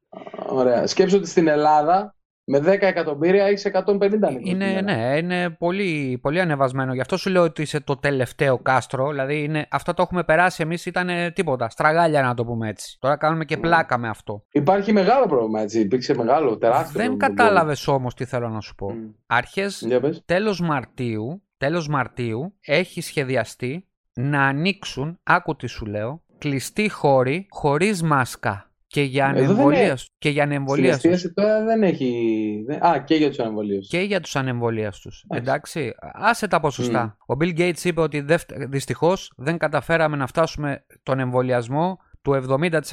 [0.48, 0.86] ωραία.
[0.86, 4.82] Σκέψου ότι στην Ελλάδα με 10 εκατομμύρια έχεις 150 νεκρούς την Είναι, ημέρα.
[4.82, 6.94] ναι, είναι πολύ, πολύ ανεβασμένο.
[6.94, 9.08] Γι' αυτό σου λέω ότι είσαι το τελευταίο κάστρο.
[9.10, 11.68] Δηλαδή, είναι, αυτό το έχουμε περάσει εμείς, ήταν τίποτα.
[11.70, 12.96] Στραγάλια να το πούμε έτσι.
[13.00, 14.44] Τώρα κάνουμε και πλάκα με αυτό.
[14.52, 15.80] Υπάρχει μεγάλο πρόβλημα, έτσι.
[15.80, 17.34] Υπήρξε μεγάλο, τεράστιο Δεν πρόβλημα.
[17.34, 18.90] κατάλαβες όμως τι θέλω να σου πω.
[18.92, 19.08] Μμ.
[19.26, 20.22] Αρχές Για πες.
[20.24, 23.84] τέλος Μαρτίου, τέλος Μαρτίου έχει σχεδιαστεί
[24.14, 28.64] να ανοίξουν, άκου τι σου λέω, κλειστοί χώροι χωρίς μάσκα.
[28.86, 32.14] Και για Εδώ δεν ανεμβολία και για Στην ανεμβολία εστίαση τώρα δεν έχει.
[32.66, 33.88] δεν- Α, και για τους ανεμβολίους.
[33.88, 35.24] και για τους ανεμβολίαστους.
[35.28, 35.80] Εντάξει.
[35.80, 37.16] Εντάξει, άσε τα ποσοστά.
[37.26, 42.44] Ο Bill Gates είπε ότι δευ- δυστυχώς δεν καταφέραμε να φτάσουμε τον εμβολιασμό του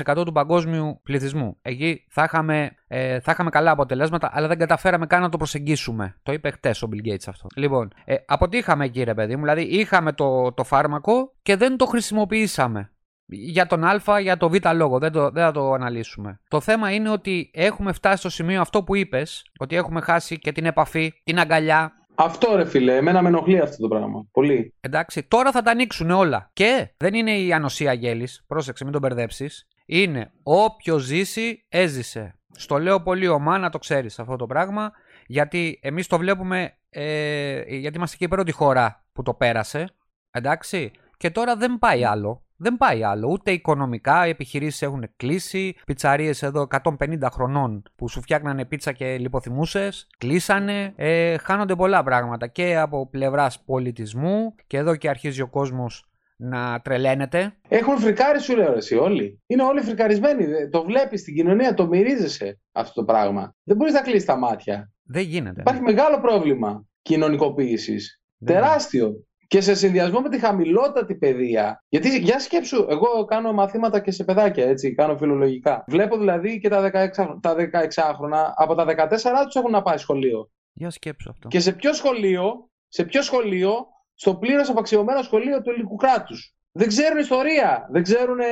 [0.06, 1.58] 70% του παγκόσμιου πληθυσμού.
[1.62, 6.16] Εκεί θα είχαμε, ε, θα είχαμε καλά αποτελέσματα, αλλά δεν καταφέραμε καν να το προσεγγίσουμε.
[6.24, 7.48] Το είπε χτες ο Bill Gates αυτό.
[7.56, 9.42] Λοιπόν, ε, αποτύχαμε εκεί, ρε παιδί μου.
[9.42, 12.92] Δηλαδή, είχαμε το, το φάρμακο και δεν το χρησιμοποιήσαμε.
[13.30, 15.00] Για τον Α, για το Β λόγο.
[15.00, 16.40] Δεν, το, δεν θα το αναλύσουμε.
[16.48, 20.52] Το θέμα είναι ότι έχουμε φτάσει στο σημείο αυτό που είπες, ότι έχουμε χάσει και
[20.52, 21.92] την επαφή, την αγκαλιά.
[22.20, 24.28] Αυτό ρε φίλε, εμένα με ενοχλεί αυτό το πράγμα.
[24.32, 24.74] Πολύ.
[24.80, 26.49] Εντάξει, τώρα θα τα ανοίξουν όλα.
[26.53, 29.68] Και δεν είναι η ανοσία γέλης, πρόσεξε, μην τον μπερδέψεις.
[29.86, 32.36] Είναι όποιο ζήσει, έζησε.
[32.51, 34.91] Στο λέω πολύ ομά να το ξέρεις αυτό το πράγμα,
[35.28, 39.89] γιατί εμείς το βλέπουμε, ε, γιατί είμαστε και η πρώτη χώρα που το πέρασε.
[40.32, 42.43] Εντάξει, και τώρα δεν πάει άλλο.
[42.60, 43.28] Δεν πάει άλλο.
[43.32, 45.76] Ούτε οικονομικά οι επιχειρήσεις έχουν κλείσει.
[45.86, 46.68] Πιτσαρίες εδώ
[46.99, 50.08] 150 χρονών που σου φτιάχνανε πίτσα και λιποθυμούσες.
[50.18, 50.93] Κλείσανε.
[50.95, 54.55] Ε, χάνονται πολλά πράγματα και από πλευράς πολιτισμού.
[54.68, 57.53] Και εδώ και αρχίζει ο κόσμος να τρελαίνεται.
[57.68, 59.41] Έχουν φρικάρει, σου λέω ρε, εσύ όλοι.
[59.47, 60.45] Είναι όλοι φρικαρισμένοι.
[60.45, 63.55] Δε- Το βλέπεις στην κοινωνία, το μυρίζεσαι αυτό το πράγμα.
[63.64, 64.91] Δεν μπορείς να κλείσεις τα μάτια.
[65.03, 65.62] Δεν γίνεται.
[65.62, 68.22] Υπάρχει μεγάλο πρόβλημα κοινωνικοποίησης.
[68.38, 69.27] Δεν Τεράστιο.
[69.48, 71.84] Και σε συνδυασμό με τη χαμηλότατη παιδεία.
[71.89, 75.84] Γιατί για σκέψου, εγώ κάνω μαθήματα και σε παιδάκια, έτσι, κάνω φιλολογικά.
[75.88, 79.08] Βλέπω δηλαδή και τα 16, τα 16χρονα, από τα 14
[79.45, 80.52] τους έχουν να πάει σχολείο.
[80.74, 81.48] Για σκέψου αυτό.
[81.48, 86.56] Και σε ποιο σχολείο, σε ποιο σχολείο, στο πλήρως απαξιωμένο σχολείο του ελληνικού κράτους.
[86.72, 88.45] Δεν ξέρουν ιστορία, δεν ξέρουν, ε,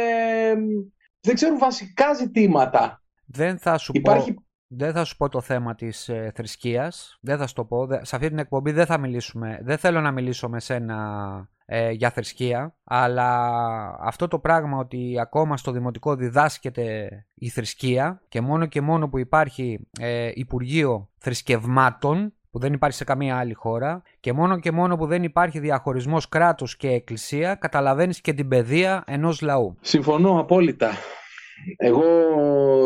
[1.20, 3.04] δεν ξέρουν βασικά ζητήματα.
[3.26, 4.45] Δεν θα σου Υπάρχει πω.
[4.68, 7.18] Δεν θα σου πω το θέμα της ε, θρησκείας.
[7.22, 7.86] Δεν θα σου το πω.
[7.86, 9.60] Δε- Σε αυτή την εκπομπή δεν θα μιλήσουμε.
[9.64, 12.76] Δεν θέλω να μιλήσω με σένα ε, για θρησκεία.
[12.84, 13.30] Αλλά
[14.00, 19.18] αυτό το πράγμα ότι ακόμα στο δημοτικό διδάσκεται η θρησκεία και μόνο και μόνο που
[19.20, 24.96] υπάρχει ε, Υπουργείο Θρησκευμάτων που δεν υπάρχει σε καμία άλλη χώρα και μόνο και μόνο
[24.96, 29.78] που δεν υπάρχει διαχωρισμός κράτους και εκκλησία καταλαβαίνεις και την παιδεία ενός λαού.
[29.82, 30.92] Συμφωνώ απόλυτα.
[31.78, 32.04] Εγώ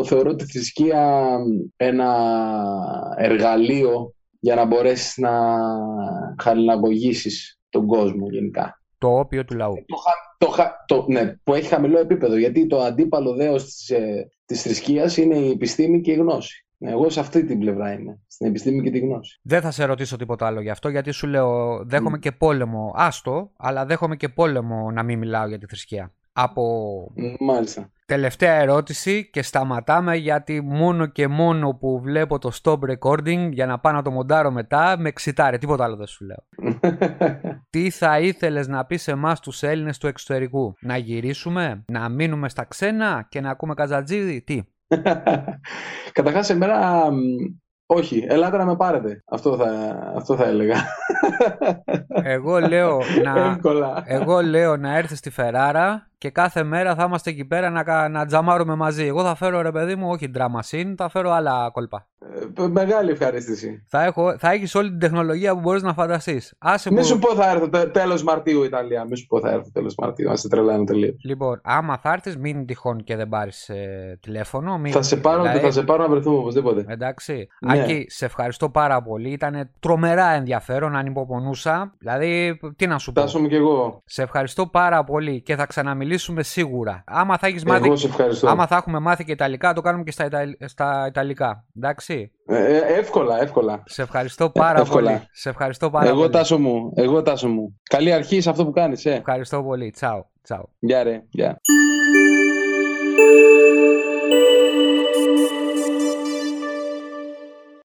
[0.04, 1.28] θεωρώ τη θρησκεία
[1.76, 2.14] ένα
[3.16, 5.30] εργαλείο για να μπορέσεις να
[6.42, 8.82] χαλιναγωγήσεις τον κόσμο γενικά.
[8.98, 9.74] Το όπιο του λαού.
[9.86, 13.90] Το, χα- το, χα- το, ναι, που έχει χαμηλό επίπεδο, γιατί το αντίπαλο δέος της,
[13.90, 16.64] ε, της θρησκείας είναι η επιστήμη και η γνώση.
[16.76, 19.40] Ναι, Εγώ σε αυτή την πλευρά είμαι, στην επιστήμη και τη γνώση.
[19.42, 22.92] Δεν θα σε ρωτήσω τίποτα άλλο γι' αυτό, γιατί σου λέω δέχομαι και πόλεμο.
[22.94, 26.14] Άστο, αλλά δέχομαι και πόλεμο να μην μιλάω για τη θρησκεία.
[26.32, 27.06] Από
[27.40, 27.90] Μάλιστα.
[28.06, 33.78] τελευταία ερώτηση και σταματάμε γιατί μόνο και μόνο που βλέπω το stop recording για να
[33.78, 35.58] πάω να το μοντάρω μετά με ξητάρει.
[35.58, 36.44] Τίποτα άλλο δεν σου λέω.
[37.70, 42.48] Τι θα ήθελες να πεις σε εμάς τους Έλληνες του εξωτερικού; Να γυρίσουμε, να μείνουμε
[42.48, 44.42] στα ξένα και να ακούμε καζατζίδι.
[44.42, 44.60] Τι;
[46.12, 47.16] Καταρχάς εμένα, μ,
[47.86, 49.22] όχι, ελάτε να με πάρετε.
[49.30, 50.76] Αυτό θα, αυτό θα έλεγα.
[52.08, 54.02] Εγώ λέω να, Εύκολα.
[54.06, 58.08] Εγώ λέω να έρθεις στη Φεράρα και κάθε μέρα θα είμαστε εκεί πέρα να, κα-
[58.08, 59.04] να τζαμάρουμε μαζί.
[59.06, 62.06] Εγώ θα φέρω ρε παιδί μου, όχι drama scene, θα φέρω άλλα κόλπα.
[62.58, 63.84] Ε, Μεγάλη ευχαρίστηση.
[63.88, 66.54] Θα, έχω, θα έχεις όλη την τεχνολογία που μπορείς να φανταστείς.
[66.58, 67.04] Άσε Μη που...
[67.04, 69.04] σου πω θα έρθω τε- τέλος Μαρτίου Ιταλία.
[69.04, 70.28] Μη σου πω θα έρθω τέλος Μαρτίου.
[70.28, 71.14] Να σε τρελάνω τελείως.
[71.24, 74.78] Λοιπόν, άμα θα έρθεις μην τυχόν και δεν πάρεις ε, τηλέφωνο.
[74.78, 74.92] Μην...
[74.92, 76.84] Θα σε πάρω δηλαδή, θα σε πάρω να βρεθούμε οπωσδήποτε.
[76.88, 77.48] Εντάξει.
[77.60, 77.80] Ναι.
[77.80, 79.30] Άκη, σε ευχαριστώ πάρα πολύ.
[79.30, 81.94] Ήταν τρομερά ενδιαφέρον, ανυπομονούσα.
[81.98, 83.20] Δηλαδή, τι να σου πω.
[83.20, 84.02] Φτάσω μου κι εγώ.
[84.04, 87.04] Σε ευχαριστώ πάρα πολύ και θα ξαναμιλήσουμε μιλήσουμε σίγουρα.
[87.06, 88.48] Άμα θα, έχεις μάθει, Εγώ σε ευχαριστώ.
[88.48, 91.64] άμα θα έχουμε μάθει και Ιταλικά, το κάνουμε και στα, Ιταλ- στα Ιταλικά.
[91.76, 92.32] Εντάξει.
[92.46, 93.82] Ε, ε, εύκολα, εύκολα.
[93.86, 95.10] Σε ευχαριστώ πάρα εύκολα.
[95.10, 95.22] πολύ.
[95.32, 96.30] Σε ευχαριστώ πάρα Εγώ πολύ.
[96.30, 97.80] τάσο μου, εγώ τάσο μου.
[97.82, 99.10] Καλή αρχή σε αυτό που κάνεις, ε.
[99.12, 99.90] Ευχαριστώ πολύ.
[99.90, 100.26] Τσάου.
[100.42, 100.68] Τσάου.
[100.78, 101.60] Γεια ρε, γεια.